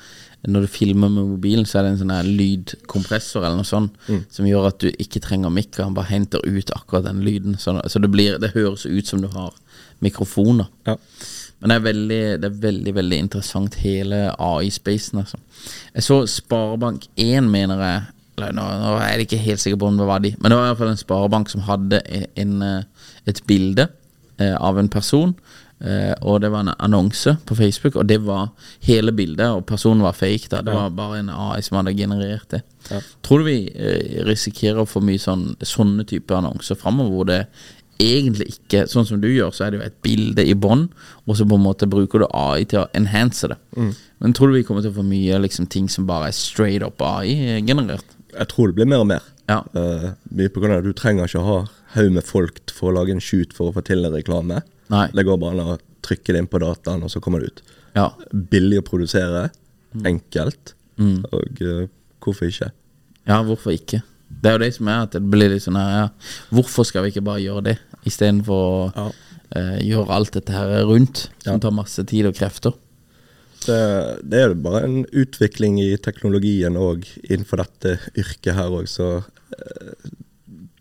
Når 0.50 0.64
du 0.64 0.70
filmer 0.74 1.06
med 1.06 1.28
mobilen, 1.28 1.62
så 1.62 1.78
er 1.78 1.84
det 1.84 1.92
en 1.92 2.00
sånn 2.00 2.10
her 2.10 2.26
lydkompressor 2.26 3.44
eller 3.44 3.60
noe 3.60 3.68
sånt 3.68 3.94
som 4.34 4.48
gjør 4.48 4.66
at 4.72 4.80
du 4.82 4.88
ikke 4.90 5.22
trenger 5.22 5.54
mikk, 5.54 5.78
han 5.78 5.94
bare 5.94 6.10
henter 6.10 6.42
ut 6.42 6.70
akkurat 6.74 7.06
den 7.06 7.22
lyden. 7.26 7.54
Så, 7.62 7.76
så 7.86 8.02
det, 8.02 8.10
blir, 8.10 8.40
det 8.42 8.52
høres 8.54 8.86
ut 8.86 9.10
som 9.10 9.22
du 9.22 9.30
har 9.32 9.54
mikrofoner. 10.02 10.66
Ja. 10.86 10.96
Men 11.58 11.72
det 11.72 11.76
er 11.76 11.86
veldig, 11.86 12.20
det 12.42 12.48
er 12.50 12.58
veldig, 12.66 12.94
veldig 12.98 13.18
interessant, 13.24 13.78
hele 13.80 14.20
AI-spacen. 14.34 15.22
Altså. 15.22 15.40
Jeg 15.94 16.04
så 16.04 16.20
Sparebank1, 16.30 17.48
mener 17.48 17.82
jeg. 17.82 18.02
Eller, 18.36 18.52
nå, 18.52 18.66
nå 18.82 18.92
er 19.00 19.14
jeg 19.14 19.26
ikke 19.26 19.44
helt 19.46 19.62
sikker 19.62 19.80
på 19.80 19.88
om 19.88 19.96
det 19.96 20.08
var 20.08 20.20
de, 20.20 20.34
men 20.36 20.52
det 20.52 20.58
var 20.58 20.66
i 20.66 20.68
hvert 20.68 20.80
fall 20.82 20.92
en 20.92 21.00
sparebank 21.00 21.48
som 21.48 21.62
hadde 21.64 22.02
en, 22.04 22.26
en, 22.42 22.56
eh, 22.66 22.95
et 23.26 23.42
bilde 23.46 23.88
eh, 24.38 24.56
av 24.56 24.78
en 24.78 24.90
person. 24.92 25.34
Eh, 25.76 26.14
og 26.24 26.40
det 26.40 26.48
var 26.54 26.64
en 26.64 26.72
annonse 26.78 27.34
på 27.44 27.56
Facebook, 27.58 27.98
og 28.00 28.08
det 28.08 28.22
var 28.24 28.48
hele 28.86 29.12
bildet. 29.12 29.48
Og 29.50 29.66
personen 29.68 30.04
var 30.06 30.16
fake. 30.16 30.48
da 30.50 30.62
Det 30.62 30.74
var 30.74 30.90
bare 30.90 31.20
en 31.20 31.30
AI 31.30 31.60
som 31.62 31.76
hadde 31.76 31.96
generert 31.96 32.50
det. 32.50 32.62
Tror 33.22 33.42
du 33.42 33.50
vi 33.50 33.58
eh, 33.74 34.22
risikerer 34.24 34.84
å 34.84 34.88
få 34.88 35.02
mye 35.04 35.20
sånn, 35.20 35.56
sånne 35.60 36.06
type 36.08 36.34
annonser 36.34 36.78
framover, 36.80 37.12
hvor 37.12 37.28
det 37.32 37.42
egentlig 37.96 38.50
ikke 38.52 38.82
Sånn 38.92 39.06
som 39.08 39.20
du 39.22 39.28
gjør, 39.30 39.54
så 39.56 39.64
er 39.64 39.70
det 39.72 39.78
jo 39.78 39.86
et 39.86 40.02
bilde 40.04 40.44
i 40.44 40.52
bånn, 40.52 40.82
og 41.24 41.38
så 41.38 41.46
på 41.48 41.56
en 41.56 41.64
måte 41.64 41.88
bruker 41.88 42.20
du 42.20 42.26
AI 42.28 42.66
til 42.68 42.82
å 42.82 42.90
enhance 42.92 43.48
det. 43.48 43.56
Men 44.20 44.34
tror 44.36 44.50
du 44.50 44.58
vi 44.58 44.66
kommer 44.68 44.84
til 44.84 44.92
å 44.92 44.98
få 44.98 45.04
mye 45.06 45.38
liksom, 45.40 45.68
ting 45.72 45.88
som 45.88 46.04
bare 46.08 46.28
er 46.28 46.36
straight 46.36 46.84
up 46.84 47.00
AI-generert? 47.00 48.04
Jeg 48.36 48.50
tror 48.52 48.68
det 48.68 48.76
blir 48.76 48.90
mer 48.90 49.00
og 49.00 49.08
mer. 49.08 49.24
Ja. 49.48 49.62
Uh, 49.72 50.12
mye 50.34 50.52
på 50.52 50.60
grunn 50.60 50.74
av 50.74 50.82
at 50.82 50.88
Du 50.88 50.92
trenger 50.96 51.24
ikke 51.24 51.40
å 51.40 51.48
ha 51.48 51.58
haug 51.96 52.12
med 52.14 52.24
folk 52.28 52.60
for 52.76 52.90
å 52.92 52.96
lage 53.00 53.14
en 53.16 53.20
shoot 53.24 53.52
for 53.56 53.70
å 53.70 53.74
få 53.76 53.82
til 53.86 54.04
en 54.06 54.14
reklame. 54.14 54.62
Nei. 54.92 55.06
Det 55.16 55.24
går 55.26 55.38
bare 55.42 55.56
an 55.56 55.74
å 55.74 55.78
trykke 56.06 56.32
det 56.34 56.42
inn 56.44 56.50
på 56.52 56.60
dataen, 56.62 57.02
og 57.02 57.10
så 57.10 57.20
kommer 57.24 57.40
det 57.42 57.50
ut. 57.50 57.62
Ja. 57.96 58.10
Billig 58.32 58.82
å 58.82 58.86
produsere, 58.86 59.48
Mm. 59.96 60.02
enkelt, 60.10 60.74
og 61.32 61.60
uh, 61.62 61.86
hvorfor 62.20 62.50
ikke? 62.50 62.66
ja, 63.26 63.38
hvorfor 63.46 63.72
ikke? 63.72 64.02
Det 64.28 64.50
er 64.50 64.56
jo 64.58 64.62
det 64.64 64.74
som 64.74 64.88
er 64.92 65.04
at 65.06 65.12
det 65.14 65.22
blir 65.30 65.48
litt 65.48 65.62
sånn 65.64 65.78
her 65.78 65.92
ja, 65.94 66.08
Hvorfor 66.52 66.84
skal 66.84 67.04
vi 67.06 67.12
ikke 67.14 67.22
bare 67.24 67.40
gjøre 67.40 67.62
det, 67.70 67.76
istedenfor 68.04 68.66
å 68.66 68.92
Ja. 68.96 69.06
uh, 69.56 69.78
gjøre 69.80 70.10
alt 70.18 70.32
dette 70.36 70.52
her 70.52 70.84
rundt, 70.84 71.28
som 71.46 71.60
tar 71.62 71.70
masse 71.72 72.04
tid 72.04 72.26
og 72.28 72.34
krefter? 72.36 72.74
Det, 73.64 74.20
det 74.28 74.42
er 74.42 74.54
bare 74.54 74.82
en 74.84 74.98
utvikling 75.16 75.78
i 75.80 75.96
teknologien 75.96 76.76
og 76.76 77.06
innenfor 77.24 77.62
dette 77.64 77.96
yrket 78.18 78.54
her 78.58 78.68
òg, 78.76 78.84
så 78.90 79.08
eh, 79.56 80.10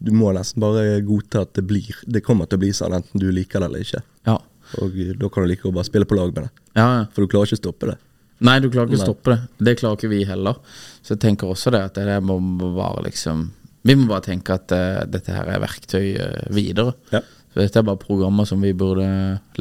du 0.06 0.12
må 0.14 0.32
nesten 0.36 0.62
bare 0.62 1.00
godta 1.06 1.46
at 1.46 1.56
det 1.58 1.64
blir 1.66 1.96
Det 2.06 2.22
kommer 2.26 2.50
til 2.50 2.60
å 2.60 2.62
bli 2.62 2.72
sånn, 2.76 2.94
enten 2.94 3.22
du 3.22 3.32
liker 3.34 3.64
det 3.64 3.70
eller 3.72 3.86
ikke. 3.86 4.02
Ja. 4.30 4.40
Og 4.82 4.98
da 5.20 5.30
kan 5.30 5.46
du 5.46 5.50
like 5.50 5.68
å 5.68 5.74
bare 5.74 5.88
spille 5.88 6.08
på 6.10 6.18
lag 6.18 6.34
med 6.34 6.48
det. 6.48 6.52
ja, 6.78 6.88
ja. 7.00 7.06
For 7.14 7.26
du 7.26 7.32
klarer 7.32 7.50
ikke 7.50 7.60
å 7.60 7.64
stoppe 7.64 7.90
det. 7.92 7.98
Nei, 8.46 8.58
du 8.60 8.68
klarer 8.68 8.92
ikke 8.92 9.00
å 9.00 9.08
stoppe 9.08 9.32
det. 9.32 9.66
Det 9.66 9.76
klarer 9.80 10.00
ikke 10.00 10.12
vi 10.12 10.26
heller. 10.28 10.60
Så 11.02 11.16
jeg 11.16 11.22
tenker 11.24 11.52
også 11.52 11.72
det 11.74 11.82
at 11.88 11.98
det 11.98 12.18
må 12.26 12.38
bare 12.76 13.06
liksom 13.08 13.48
Vi 13.86 13.94
må 13.96 14.08
bare 14.10 14.26
tenke 14.26 14.56
at 14.58 14.74
uh, 14.74 15.04
dette 15.06 15.34
her 15.34 15.50
er 15.54 15.62
verktøy 15.62 16.06
uh, 16.18 16.46
videre. 16.54 16.96
Ja. 17.14 17.22
Så 17.54 17.62
dette 17.62 17.80
er 17.80 17.88
bare 17.88 18.02
programmer 18.02 18.48
som 18.50 18.62
vi 18.66 18.74
burde 18.76 19.08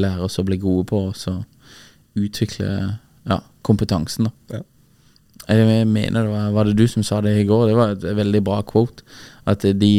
lære 0.00 0.24
oss 0.26 0.40
å 0.40 0.46
bli 0.48 0.56
gode 0.58 0.88
på, 0.90 1.02
og 1.10 1.18
så 1.18 1.36
utvikle 2.18 2.70
ja, 3.28 3.38
kompetansen, 3.62 4.30
da. 4.30 4.58
Ja. 4.58 4.62
Jeg 5.44 5.84
mener 5.90 6.24
det 6.24 6.32
var, 6.32 6.50
var 6.56 6.68
det 6.68 6.78
du 6.78 6.86
som 6.88 7.04
sa 7.04 7.20
det 7.20 7.34
i 7.36 7.44
går? 7.44 7.66
Det 7.68 7.76
var 7.76 7.92
et 7.92 8.04
veldig 8.16 8.40
bra 8.46 8.62
quote. 8.64 9.04
At 9.44 9.66
de, 9.76 9.92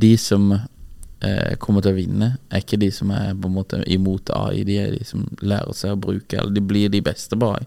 de 0.00 0.12
som 0.20 0.52
eh, 0.54 1.54
kommer 1.62 1.84
til 1.84 1.94
å 1.94 1.98
vinne, 1.98 2.30
er 2.50 2.62
ikke 2.64 2.80
de 2.82 2.90
som 2.94 3.12
er 3.14 3.32
på 3.32 3.50
en 3.50 3.56
måte 3.56 3.80
imot 3.90 4.32
AI. 4.34 4.64
De 4.68 4.78
er 4.80 4.94
de 4.96 5.02
som 5.08 5.24
lærer 5.42 5.76
seg 5.76 5.96
å 5.96 6.00
bruke, 6.00 6.38
eller 6.38 6.54
de 6.54 6.62
blir 6.64 6.92
de 6.92 7.02
beste 7.04 7.38
på 7.38 7.52
AI. 7.56 7.66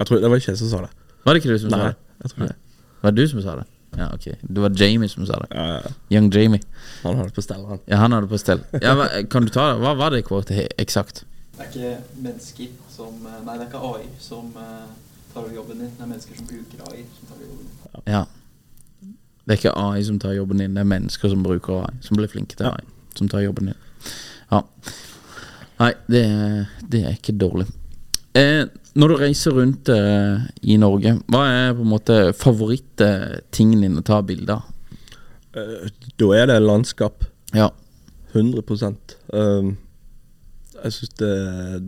Jeg 0.00 0.08
tror 0.08 0.22
Det 0.22 0.30
var 0.32 0.40
ikke 0.40 0.54
jeg 0.54 0.62
som 0.62 0.72
sa 0.72 0.86
det. 0.86 0.94
Var 1.24 1.36
det 1.36 1.42
ikke 1.42 1.52
du 1.52 1.60
som 1.60 1.74
sa 1.74 1.84
det? 1.90 1.98
jeg 2.22 2.32
tror 2.34 2.46
det. 2.46 2.56
Var 3.00 3.12
det 3.16 3.24
du 3.24 3.28
som 3.32 3.44
sa 3.44 3.56
det? 3.60 3.66
Ja, 3.98 4.06
ok. 4.14 4.26
Det 4.40 4.60
var 4.60 4.70
Jamie 4.70 5.08
som 5.08 5.26
sa 5.26 5.38
det. 5.40 5.46
Ja. 5.50 5.80
Young 6.08 6.30
Jamie. 6.30 6.60
Han 7.02 7.16
har 7.16 7.24
det 7.24 7.34
på 7.34 7.42
stell, 7.42 7.64
han. 7.66 7.78
Ja, 7.86 7.96
han 7.96 8.12
hadde 8.12 8.28
på 8.30 8.38
stell. 8.38 8.62
Ja, 8.82 8.94
hva, 8.94 9.08
kan 9.30 9.44
du 9.44 9.52
ta 9.52 9.72
det? 9.72 9.80
Hva 9.82 9.94
var 9.98 10.14
det 10.14 10.22
kvote 10.28 10.66
eksakt? 10.78 11.24
Det 11.56 11.66
er 11.66 11.70
ikke 11.70 12.20
mennesker 12.24 12.68
som 12.88 13.26
eh, 13.26 13.40
Nei, 13.44 13.56
det 13.58 13.66
er 13.66 13.68
ikke 13.68 13.80
AI 13.90 14.06
som 14.22 14.52
uh, 14.56 14.86
tar 15.32 15.42
over 15.42 15.54
jobben 15.54 15.82
din. 15.82 15.90
Det 15.96 16.04
er 16.06 16.12
mennesker 16.12 16.38
som 16.38 16.46
bruker 16.48 16.84
AI 16.88 17.02
som 17.16 17.32
tar 17.32 17.40
over 17.40 17.48
jobben 17.50 17.66
din. 17.66 18.06
Ja. 18.14 18.22
Det 19.44 19.54
er 19.54 19.60
ikke 19.60 19.76
AI 19.78 20.02
som 20.06 20.18
tar 20.22 20.34
jobben 20.36 20.60
din, 20.62 20.74
det 20.76 20.82
er 20.82 20.88
mennesker 20.90 21.32
som 21.32 21.44
bruker 21.44 21.82
AI. 21.84 21.94
Som 22.04 22.18
blir 22.20 22.30
flinke 22.30 22.58
til 22.58 22.68
AI. 22.70 22.84
Som 23.18 23.30
tar 23.32 23.42
jobben 23.44 23.70
din. 23.72 23.78
Ja. 24.50 24.62
Nei, 25.80 25.92
det, 26.12 26.24
det 26.92 27.04
er 27.06 27.16
ikke 27.16 27.36
dårlig. 27.40 27.66
Eh, 28.36 28.66
når 29.00 29.12
du 29.12 29.16
reiser 29.22 29.54
rundt 29.56 29.88
eh, 29.94 30.44
i 30.62 30.76
Norge, 30.80 31.16
hva 31.30 31.44
er 31.50 31.74
på 31.74 31.84
en 31.86 31.92
måte 31.92 32.18
favorittingen 32.38 33.84
din 33.86 33.98
å 33.98 34.04
ta 34.06 34.20
bilde 34.26 34.58
av? 34.58 35.06
Eh, 35.56 35.88
Da 36.20 36.32
er 36.36 36.50
det 36.50 36.58
landskap. 36.62 37.24
Ja. 37.56 37.70
100 38.34 38.62
um, 39.34 39.72
Jeg 40.84 40.94
synes 40.96 41.12
det, 41.20 41.30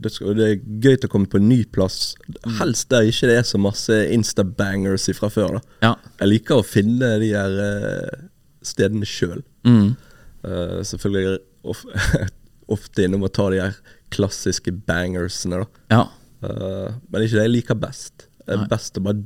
det, 0.04 0.10
er 0.46 0.58
gøy 0.84 0.96
til 0.96 1.08
å 1.08 1.12
komme 1.12 1.30
på 1.30 1.40
en 1.40 1.48
ny 1.48 1.62
plass. 1.72 2.12
Helst 2.58 2.90
der 2.92 3.08
ikke 3.08 3.30
det 3.30 3.38
er 3.40 3.46
så 3.48 3.60
masse 3.60 3.96
instabangers 4.12 5.08
fra 5.16 5.30
før. 5.32 5.60
Ja. 5.84 5.94
Jeg 6.20 6.28
liker 6.28 6.60
å 6.60 6.66
finne 6.66 7.14
de 7.22 7.32
her 7.32 7.56
eh, 7.66 8.26
stedene 8.66 9.08
sjøl. 9.08 9.40
Mm. 9.66 9.94
selvfølgelig 10.42 11.20
er 11.22 11.28
jeg 11.30 11.42
of, 11.62 11.84
ofte 12.76 13.06
innom 13.06 13.26
å 13.26 13.30
ta 13.32 13.48
de 13.52 13.60
her 13.62 13.78
klassiske 14.12 14.74
bangersene. 14.86 15.62
Ja. 15.92 16.06
uh, 16.44 16.90
men 17.08 17.14
det 17.14 17.22
er 17.22 17.28
ikke 17.28 17.40
det 17.40 17.46
jeg 17.46 17.56
liker 17.56 17.80
best. 17.80 18.26
Det 18.42 18.56
er 18.56 18.68
best 18.70 18.98
å 18.98 19.04
bare 19.06 19.22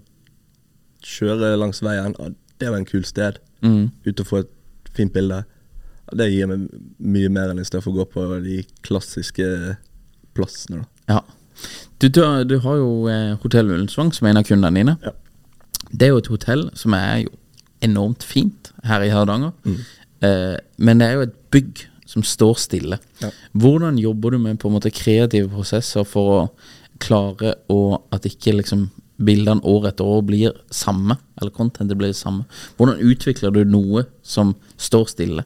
kjøre 1.07 1.55
langs 1.59 1.83
veien. 1.85 2.15
Ah, 2.21 2.33
det 2.61 2.71
var 2.71 2.81
en 2.81 2.89
kul 2.89 3.05
sted. 3.09 3.41
Mm. 3.65 3.89
Ut 4.07 4.23
og 4.23 4.29
få 4.29 4.43
et 4.45 4.53
fint 4.97 5.13
bilde. 5.15 5.43
Det 6.15 6.29
gir 6.31 6.47
meg 6.47 6.69
mye 7.03 7.29
mer 7.35 7.51
enn 7.51 7.59
i 7.59 7.65
stedet 7.67 7.83
for 7.85 7.91
å 7.93 8.05
gå 8.05 8.07
på 8.13 8.27
de 8.45 8.61
klassiske 8.87 9.47
plassene. 10.37 10.85
da. 11.09 11.15
Ja. 11.17 11.23
Du, 11.99 12.09
du, 12.09 12.21
har- 12.23 12.45
du 12.45 12.59
har 12.61 12.77
jo 12.77 13.09
eh, 13.09 13.35
Hotell 13.43 13.71
Ullensvang 13.73 14.13
som 14.15 14.27
en 14.29 14.37
av 14.37 14.45
kundene 14.45 14.77
dine. 14.79 14.97
Ja. 15.03 15.13
Det 15.91 16.07
er 16.09 16.13
jo 16.15 16.19
et 16.23 16.27
hotell 16.33 16.65
som 16.77 16.95
er 16.95 17.23
jo 17.25 17.31
enormt 17.87 18.23
fint 18.27 18.73
her 18.85 19.03
i 19.07 19.11
Hardanger. 19.13 19.53
Mm. 19.65 19.79
Eh, 20.27 20.57
men 20.79 20.99
det 21.01 21.07
er 21.09 21.15
jo 21.19 21.25
et 21.27 21.37
bygg 21.55 21.85
som 22.07 22.23
står 22.27 22.55
stille. 22.63 22.99
Ja. 23.23 23.31
Hvordan 23.57 23.99
jobber 23.99 24.31
du 24.35 24.39
med 24.39 24.59
på 24.63 24.69
en 24.71 24.77
måte 24.77 24.93
kreative 24.95 25.49
prosesser 25.53 26.05
for 26.07 26.33
å 26.37 26.45
klare 27.03 27.55
å 27.73 27.81
at 28.15 28.25
ikke 28.29 28.55
liksom 28.61 28.87
bildene 29.17 29.65
år 29.65 29.89
etter 29.91 30.05
år 30.05 30.23
blir 30.29 30.53
samme, 30.71 31.17
eller 31.41 31.51
contentet 31.57 31.97
blir 31.99 32.13
det 32.13 32.19
samme? 32.21 32.45
Hvordan 32.77 33.01
utvikler 33.01 33.51
du 33.57 33.65
noe 33.65 34.05
som 34.23 34.55
står 34.77 35.07
stille? 35.15 35.45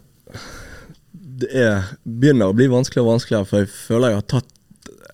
Det 1.41 1.49
er, 1.57 1.87
begynner 2.05 2.51
å 2.53 2.57
bli 2.57 2.67
vanskeligere 2.71 3.07
og 3.07 3.15
vanskeligere, 3.15 3.49
for 3.49 3.63
jeg 3.63 3.71
føler 3.73 4.13
jeg 4.13 4.19
har 4.21 4.27
tatt 4.37 4.51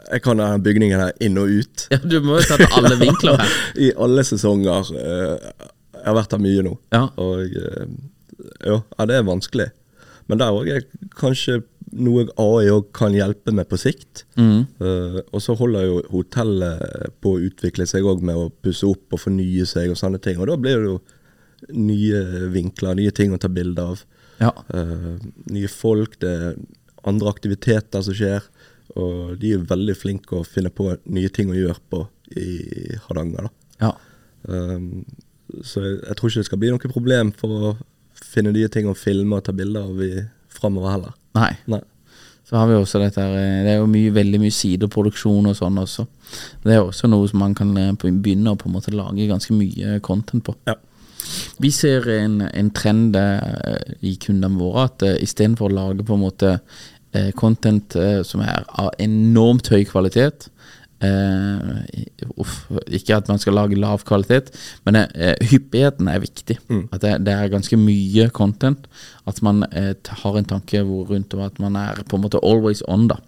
Jeg 0.06 0.22
kan 0.22 0.38
denne 0.38 0.62
bygningen 0.62 1.00
her 1.02 1.12
inn 1.26 1.38
og 1.42 1.50
ut. 1.50 1.86
Ja, 1.90 1.98
du 1.98 2.20
må 2.22 2.36
jo 2.38 2.44
til 2.46 2.66
alle 2.78 2.94
vinkler 3.00 3.40
her. 3.40 3.54
I 3.88 3.88
alle 3.98 4.22
sesonger. 4.26 4.92
eh, 4.94 5.64
Jeg 5.96 6.04
har 6.06 6.14
vært 6.20 6.36
her 6.36 6.42
mye 6.44 6.62
nå. 6.62 6.74
Ja. 6.94 7.00
Og 7.18 7.42
jo, 7.50 7.64
ja, 8.62 8.76
ja, 8.76 9.06
det 9.10 9.16
er 9.16 9.24
vanskelig. 9.26 9.66
Men 10.30 10.38
der 10.42 10.54
òg 10.54 10.70
er 10.70 10.84
kanskje 11.18 11.60
noe 11.96 12.26
AI 12.42 12.68
òg 12.74 12.92
kan 12.94 13.14
hjelpe 13.14 13.50
med 13.54 13.66
på 13.70 13.78
sikt. 13.80 14.24
Mm. 14.38 14.66
Uh, 14.82 15.18
og 15.32 15.42
så 15.42 15.54
holder 15.58 15.86
jo 15.88 16.00
hotellet 16.12 17.10
på 17.22 17.34
å 17.36 17.42
utvikle 17.46 17.86
seg 17.90 18.06
òg 18.06 18.22
med 18.26 18.38
å 18.38 18.48
pusse 18.62 18.86
opp 18.86 19.14
og 19.16 19.22
fornye 19.22 19.66
seg 19.66 19.90
og 19.90 19.98
sånne 19.98 20.20
ting. 20.22 20.38
Og 20.42 20.50
da 20.50 20.58
blir 20.60 20.82
det 20.82 20.90
jo 20.92 20.98
nye 21.74 22.22
vinkler, 22.54 22.94
nye 22.98 23.14
ting 23.14 23.34
å 23.34 23.40
ta 23.42 23.48
bilde 23.50 23.82
av. 23.82 24.02
Ja. 24.42 24.52
Uh, 24.72 25.16
nye 25.52 25.70
folk, 25.72 26.18
det 26.22 26.32
er 26.32 26.58
andre 27.06 27.32
aktiviteter 27.32 28.04
som 28.04 28.16
skjer. 28.16 28.46
Og 28.96 29.36
de 29.40 29.52
er 29.56 29.68
veldig 29.68 29.96
flinke 29.98 30.38
å 30.38 30.46
finne 30.46 30.72
på 30.72 30.88
nye 31.12 31.30
ting 31.34 31.50
å 31.52 31.58
gjøre 31.58 31.82
på 31.92 32.02
i 32.36 32.50
Hardanger. 33.06 33.48
da. 33.48 33.88
ja. 33.88 33.94
Um, 34.46 35.04
så 35.62 35.78
jeg, 35.78 35.98
jeg 36.02 36.18
tror 36.18 36.30
ikke 36.30 36.40
det 36.40 36.48
skal 36.48 36.58
bli 36.58 36.70
noe 36.72 36.90
problem 36.90 37.28
for 37.38 37.52
å 37.54 37.68
finne 38.18 38.50
nye 38.54 38.70
ting 38.72 38.88
å 38.90 38.96
filme 38.98 39.38
og 39.38 39.44
ta 39.46 39.54
bilder 39.54 39.86
av 39.86 40.00
framover 40.50 40.90
heller. 40.90 41.14
Nei. 41.38 41.52
Nei. 41.70 41.82
Så 42.46 42.54
har 42.56 42.68
vi 42.70 42.76
også 42.78 43.00
dette 43.02 43.22
her 43.22 43.32
eh, 43.34 43.62
Det 43.66 43.72
er 43.72 43.80
jo 43.80 43.88
mye, 43.90 44.12
veldig 44.14 44.38
mye 44.38 44.54
sideproduksjon 44.54 45.50
og 45.50 45.56
sånn 45.58 45.80
også. 45.82 46.06
Det 46.62 46.76
er 46.76 46.84
også 46.84 47.10
noe 47.10 47.26
som 47.30 47.42
man 47.42 47.56
kan 47.58 47.72
begynne 47.74 48.54
å 48.54 48.58
på 48.58 48.68
en 48.68 48.76
måte 48.76 48.94
lage 48.94 49.26
ganske 49.26 49.54
mye 49.56 49.98
content 50.06 50.44
på. 50.46 50.54
Ja. 50.68 50.76
Vi 51.62 51.70
ser 51.74 52.08
en, 52.18 52.40
en 52.48 52.70
trend 52.76 53.16
eh, 53.16 53.94
i 54.00 54.16
kundene 54.22 54.60
våre 54.60 54.88
at 54.90 55.06
uh, 55.06 55.14
istedenfor 55.22 55.70
å 55.70 55.76
lage 55.78 56.04
på 56.06 56.16
en 56.18 56.24
måte 56.26 56.58
eh, 57.12 57.30
content 57.38 57.96
eh, 57.96 58.20
som 58.26 58.42
er 58.44 58.66
av 58.76 58.92
enormt 59.02 59.70
høy 59.72 59.84
kvalitet 59.88 60.50
eh, 61.04 61.58
uff, 62.40 62.54
Ikke 62.88 63.16
at 63.18 63.28
man 63.28 63.40
skal 63.40 63.56
lage 63.58 63.78
lav 63.78 64.04
kvalitet, 64.08 64.52
men 64.86 64.96
eh, 65.02 65.34
hyppigheten 65.50 66.08
er 66.08 66.22
viktig. 66.22 66.58
At 66.92 67.02
det, 67.04 67.14
det 67.26 67.34
er 67.34 67.52
ganske 67.52 67.76
mye 67.80 68.28
content. 68.36 68.86
At 69.28 69.42
man 69.44 69.64
eh, 69.72 69.94
har 70.22 70.38
en 70.38 70.48
tanke 70.48 70.82
hvor 70.86 71.08
rundt 71.10 71.34
om 71.36 71.44
at 71.46 71.58
man 71.62 71.76
er 71.80 72.02
på 72.08 72.16
en 72.16 72.24
måte 72.24 72.40
always 72.42 72.82
on. 72.88 73.08
da 73.08 73.18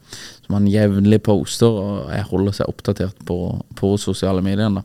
Så 0.44 0.52
man 0.54 0.68
jevnlig 0.70 1.22
poster 1.26 1.68
og 1.68 2.12
holder 2.30 2.56
seg 2.60 2.70
oppdatert 2.72 3.24
på, 3.28 3.38
på 3.76 3.96
sosiale 4.00 4.44
medier. 4.44 4.70
da 4.70 4.84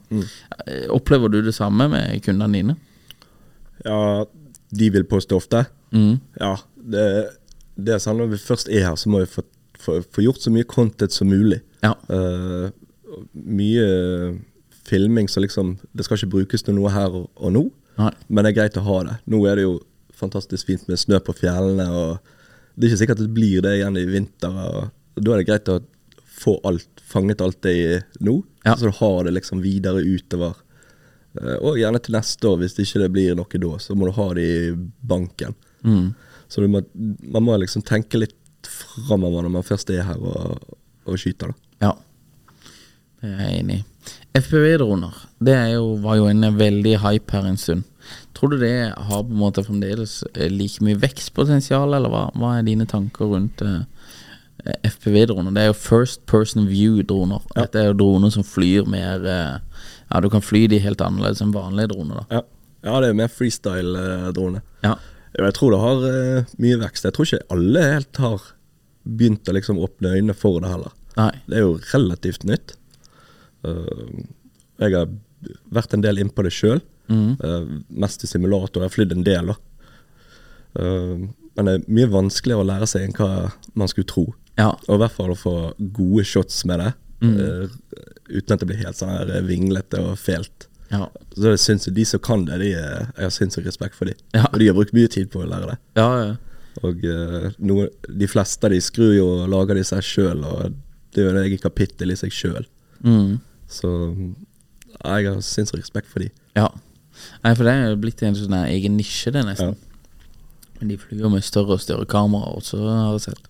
Eh, 0.67 0.88
Opplever 0.93 1.28
du 1.30 1.41
det 1.43 1.56
samme 1.56 1.88
med 1.91 2.21
kundene 2.23 2.54
dine? 2.60 2.76
Ja, 3.86 4.25
de 4.73 4.89
vil 4.93 5.05
poste 5.09 5.36
ofte. 5.38 5.65
Mm. 5.93 6.15
Ja, 6.39 6.55
det, 6.75 7.03
det 7.77 7.95
er 7.95 8.01
sånn 8.03 8.17
når 8.21 8.31
vi 8.33 8.41
først 8.41 8.69
er 8.73 8.88
her, 8.89 8.95
så 8.97 9.12
må 9.13 9.21
vi 9.23 9.29
få, 9.29 9.43
få, 9.81 9.99
få 10.13 10.25
gjort 10.25 10.41
så 10.45 10.53
mye 10.53 10.67
content 10.69 11.13
som 11.13 11.29
mulig. 11.29 11.59
Ja. 11.83 11.93
Uh, 12.09 12.71
mye 13.33 13.88
filming 14.88 15.27
så 15.29 15.39
liksom 15.43 15.75
Det 15.93 16.03
skal 16.05 16.17
ikke 16.17 16.31
brukes 16.33 16.63
til 16.65 16.75
noe 16.77 16.91
her 16.91 17.13
og, 17.13 17.27
og 17.38 17.53
nå, 17.55 17.63
Nei. 17.99 18.09
men 18.27 18.43
det 18.45 18.53
er 18.53 18.57
greit 18.62 18.79
å 18.81 18.86
ha 18.88 18.99
det. 19.07 19.17
Nå 19.29 19.43
er 19.47 19.59
det 19.59 19.67
jo 19.67 19.77
fantastisk 20.17 20.69
fint 20.69 20.88
med 20.89 20.99
snø 21.01 21.19
på 21.23 21.36
fjellene, 21.38 21.86
og 21.93 22.17
det 22.75 22.88
er 22.88 22.93
ikke 22.93 23.01
sikkert 23.03 23.21
det 23.21 23.33
blir 23.36 23.62
det 23.65 23.75
igjen 23.77 23.99
i 24.01 24.05
vinter. 24.09 24.55
Og 25.13 25.21
da 25.21 25.33
er 25.36 25.41
det 25.43 25.47
greit 25.49 25.69
å 25.69 25.79
få 26.43 26.55
alt, 26.67 26.89
fanget 27.05 27.41
alt 27.45 27.59
det 27.65 27.73
i 27.77 27.86
nå, 28.25 28.39
Ja. 28.65 28.73
så 28.75 28.89
du 28.89 28.97
har 28.97 29.23
det 29.27 29.36
liksom 29.38 29.62
videre 29.62 30.01
utover. 30.01 30.55
Eh, 31.41 31.58
Og 31.62 31.80
gjerne 31.82 32.02
til 32.04 32.17
neste 32.17 32.50
år, 32.50 32.60
hvis 32.62 32.78
det 32.78 32.88
ikke 32.88 33.04
det 33.06 33.12
blir 33.15 33.36
noe 33.39 33.63
da, 33.65 33.74
så 33.82 33.96
må 33.98 34.10
du 34.10 34.15
ha 34.17 34.30
det 34.38 34.46
i 34.46 34.72
banken. 35.02 35.56
Mm. 35.84 36.13
Så 36.48 36.65
må, 36.69 36.84
man 37.34 37.46
må 37.46 37.58
liksom 37.58 37.86
tenke 37.86 38.22
litt 38.22 38.38
framover 39.08 39.43
når 39.43 39.56
man 39.58 39.65
først 39.67 39.89
er 39.91 40.06
her 40.08 40.19
og, 40.22 40.78
og 41.06 41.19
skyter, 41.19 41.52
da. 41.52 41.88
Ja, 41.88 41.96
det 43.24 43.32
er 43.32 43.50
jeg 43.50 43.63
enig 43.63 43.80
i. 43.82 43.84
FPV-droner 44.34 45.17
det 45.46 45.56
jo, 45.76 45.93
var 46.04 46.17
jo 46.19 46.28
en 46.28 46.46
veldig 46.58 46.98
hype 47.04 47.36
her 47.36 47.48
en 47.48 47.60
stund. 47.60 47.84
Tror 48.36 48.52
du 48.52 48.58
det 48.60 48.91
har 48.91 49.24
på 49.24 49.32
en 49.32 49.39
måte 49.39 49.63
fremdeles 49.63 50.24
eh, 50.34 50.50
like 50.52 50.84
mye 50.84 51.00
vekstpotensial, 51.00 51.93
eller 51.96 52.12
hva, 52.12 52.26
hva 52.36 52.58
er 52.58 52.65
dine 52.67 52.88
tanker 52.89 53.30
rundt 53.32 53.62
uh, 53.63 53.84
FPV-droner? 54.84 55.54
Det 55.56 55.63
er 55.63 55.69
jo 55.72 55.78
first 55.78 56.26
person 56.30 56.67
view-droner. 56.67 57.46
Dette 57.56 57.80
er 57.80 57.91
jo 57.91 58.00
droner 58.02 58.34
som 58.34 58.46
flyr 58.48 58.89
mer 58.89 59.24
eh, 59.30 59.86
Ja, 60.13 60.21
du 60.21 60.30
kan 60.30 60.43
fly 60.45 60.67
de 60.69 60.78
helt 60.84 61.02
annerledes 61.02 61.41
enn 61.41 61.54
vanlige 61.56 61.89
droner. 61.93 62.21
da 62.21 62.38
Ja, 62.38 62.41
ja 62.86 62.99
det 63.02 63.08
er 63.08 63.13
jo 63.13 63.19
mer 63.23 63.34
freestyle-drone. 63.34 64.62
Ja, 64.86 64.95
Jeg 65.34 65.54
tror 65.58 65.73
det 65.73 65.80
har 65.82 66.04
uh, 66.06 66.52
mye 66.62 66.78
vekst. 66.84 67.08
Jeg 67.08 67.15
tror 67.15 67.26
ikke 67.26 67.56
alle 67.56 67.82
helt 67.82 68.21
har 68.21 68.43
begynt 69.04 69.49
å 69.49 69.56
liksom 69.58 69.82
åpne 69.82 70.13
øynene 70.13 70.36
for 70.38 70.62
det 70.62 70.69
heller. 70.69 70.93
Nei. 71.17 71.32
Det 71.49 71.58
er 71.58 71.65
jo 71.65 71.80
relativt 71.89 72.45
nytt. 72.45 72.76
Uh, 73.65 74.21
jeg 74.78 74.93
har 74.93 75.10
vært 75.73 75.97
en 75.97 76.06
del 76.06 76.21
innpå 76.21 76.45
det 76.45 76.54
sjøl. 76.54 76.84
mest 77.89 78.23
i 78.23 78.28
simulator. 78.30 78.82
Jeg 78.82 78.89
har 78.91 78.93
flydd 78.93 79.12
en 79.17 79.26
del, 79.26 79.49
da. 79.52 79.56
Men 80.73 81.67
det 81.67 81.73
er 81.73 81.84
mye 81.91 82.10
vanskeligere 82.10 82.63
å 82.63 82.67
lære 82.69 82.88
seg 82.89 83.04
enn 83.06 83.17
hva 83.17 83.52
man 83.78 83.91
skulle 83.91 84.08
tro. 84.10 84.23
Ja. 84.58 84.71
Og 84.88 84.95
i 84.95 85.02
hvert 85.02 85.15
fall 85.17 85.34
å 85.34 85.38
få 85.38 85.56
gode 85.97 86.23
shots 86.26 86.63
med 86.69 86.80
det, 86.82 86.93
eh, 87.31 87.65
uten 88.29 88.55
at 88.55 88.62
det 88.62 88.69
blir 88.69 88.81
helt 88.83 88.99
sånn 88.99 89.12
her 89.13 89.33
vinglete 89.47 90.01
og 90.03 90.15
fælt. 90.21 90.67
Ja. 90.93 91.07
Så 91.33 91.53
jeg 91.53 91.62
synes 91.63 91.89
de 91.95 92.05
som 92.05 92.21
kan 92.21 92.45
det, 92.45 92.59
de 92.62 92.71
er, 92.77 93.07
jeg 93.17 93.25
har 93.25 93.33
sinnssykt 93.33 93.67
respekt 93.67 93.97
for 93.97 94.09
dem. 94.09 94.19
Ja. 94.36 94.45
Og 94.51 94.59
de 94.62 94.69
har 94.69 94.77
brukt 94.77 94.93
mye 94.95 95.09
tid 95.12 95.31
på 95.33 95.41
å 95.41 95.49
lære 95.49 95.73
det. 95.73 95.77
Ja, 95.99 96.09
ja. 96.21 96.33
Og 96.83 97.03
uh, 97.05 97.49
noe, 97.62 97.89
de 98.09 98.29
fleste 98.29 98.69
de 98.73 98.79
skrur 98.81 99.13
jo 99.13 99.27
og 99.36 99.49
lager 99.51 99.77
de 99.77 99.83
seg 99.86 100.05
sjøl, 100.05 100.41
og 100.41 100.73
det 101.13 101.21
er 101.21 101.27
jo 101.27 101.33
et 101.33 101.41
eget 101.43 101.65
kapittel 101.65 102.13
i 102.13 102.17
seg 102.17 102.33
sjøl. 102.33 102.65
Mm. 103.05 103.38
Så 103.69 103.91
jeg 105.03 105.29
har 105.29 105.41
sinnssykt 105.45 105.81
respekt 105.81 106.09
for 106.09 106.25
de. 106.25 106.31
Ja. 106.57 106.69
Nei, 107.43 107.53
for 107.53 107.65
det 107.67 107.73
er 107.73 107.97
blitt 108.01 108.21
en 108.25 108.38
sånn 108.38 108.55
egen 108.63 108.97
nisje, 108.97 109.33
det, 109.33 109.45
nesten. 109.45 109.75
Men 110.79 110.91
de 110.91 110.99
flyr 110.99 111.29
med 111.31 111.45
større 111.45 111.77
og 111.77 111.83
større 111.83 112.07
kameraer 112.09 112.57
også, 112.57 112.81
har 112.89 113.13
jeg 113.15 113.27
sett. 113.29 113.49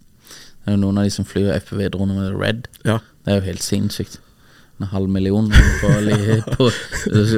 Det 0.63 0.71
er 0.71 0.77
jo 0.77 0.83
noen 0.85 1.01
av 1.01 1.07
de 1.07 1.13
som 1.13 1.27
flyr 1.27 1.51
FPV-droner 1.59 2.19
med 2.19 2.37
Red. 2.39 2.67
Ja. 2.87 2.99
Det 3.23 3.33
er 3.33 3.41
jo 3.41 3.47
helt 3.49 3.65
sinnssykt. 3.65 4.19
En 4.81 4.89
halv 4.89 5.11
million 5.11 5.51
på, 5.51 5.89
på 6.57 6.69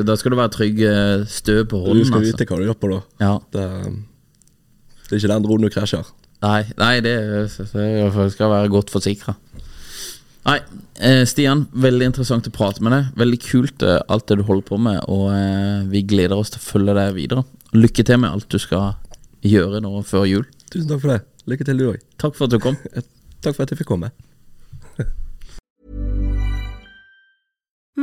Da 0.07 0.15
skal 0.15 0.31
du 0.33 0.37
være 0.39 0.53
trygg 0.53 0.83
stø 1.29 1.57
på 1.67 1.81
hånden. 1.83 2.05
Du 2.05 2.09
skal 2.09 2.21
altså. 2.21 2.31
vite 2.31 2.47
hva 2.49 2.59
du 2.61 2.67
gjør 2.69 2.77
på 2.79 2.91
da. 2.93 2.99
Ja. 3.21 3.33
Det, 3.53 3.65
det 5.05 5.17
er 5.17 5.19
ikke 5.19 5.33
den 5.33 5.47
dronen 5.47 5.67
du 5.67 5.73
krasjer. 5.73 6.13
Nei, 6.45 6.61
nei 6.77 6.93
det, 7.03 7.15
det 7.49 8.29
skal 8.35 8.51
være 8.51 8.71
godt 8.73 8.93
forsikra. 8.93 9.35
Nei, 10.45 10.59
eh, 11.01 11.23
Stian, 11.25 11.65
veldig 11.73 12.11
interessant 12.11 12.45
å 12.45 12.53
prate 12.53 12.83
med 12.85 12.93
deg. 12.93 13.07
Veldig 13.17 13.39
kult 13.41 13.85
eh, 13.85 13.97
alt 14.13 14.27
det 14.29 14.37
du 14.39 14.45
holder 14.45 14.67
på 14.67 14.77
med, 14.77 14.99
og 15.09 15.31
eh, 15.33 15.87
vi 15.89 16.03
gleder 16.05 16.37
oss 16.37 16.53
til 16.53 16.61
å 16.61 16.67
følge 16.67 16.97
deg 16.97 17.15
videre. 17.17 17.45
Lykke 17.73 18.05
til 18.05 18.21
med 18.21 18.29
alt 18.29 18.49
du 18.53 18.61
skal 18.61 18.93
gjøre 19.45 19.81
nå 19.81 20.03
før 20.05 20.27
jul. 20.29 20.45
Tusen 20.69 20.91
takk 20.91 21.01
for 21.01 21.15
det. 21.15 21.23
Lykke 21.49 21.65
til, 21.65 21.81
du 21.81 21.89
òg. 21.91 22.05
Takk 22.21 22.37
for 22.37 22.45
at 22.47 22.53
du 22.53 22.61
kom. 22.61 22.77
Takk 23.45 23.59
for 23.59 23.63
at 23.63 23.69
jeg 23.69 23.77
fikk 23.77 23.91
komme. 23.93 24.09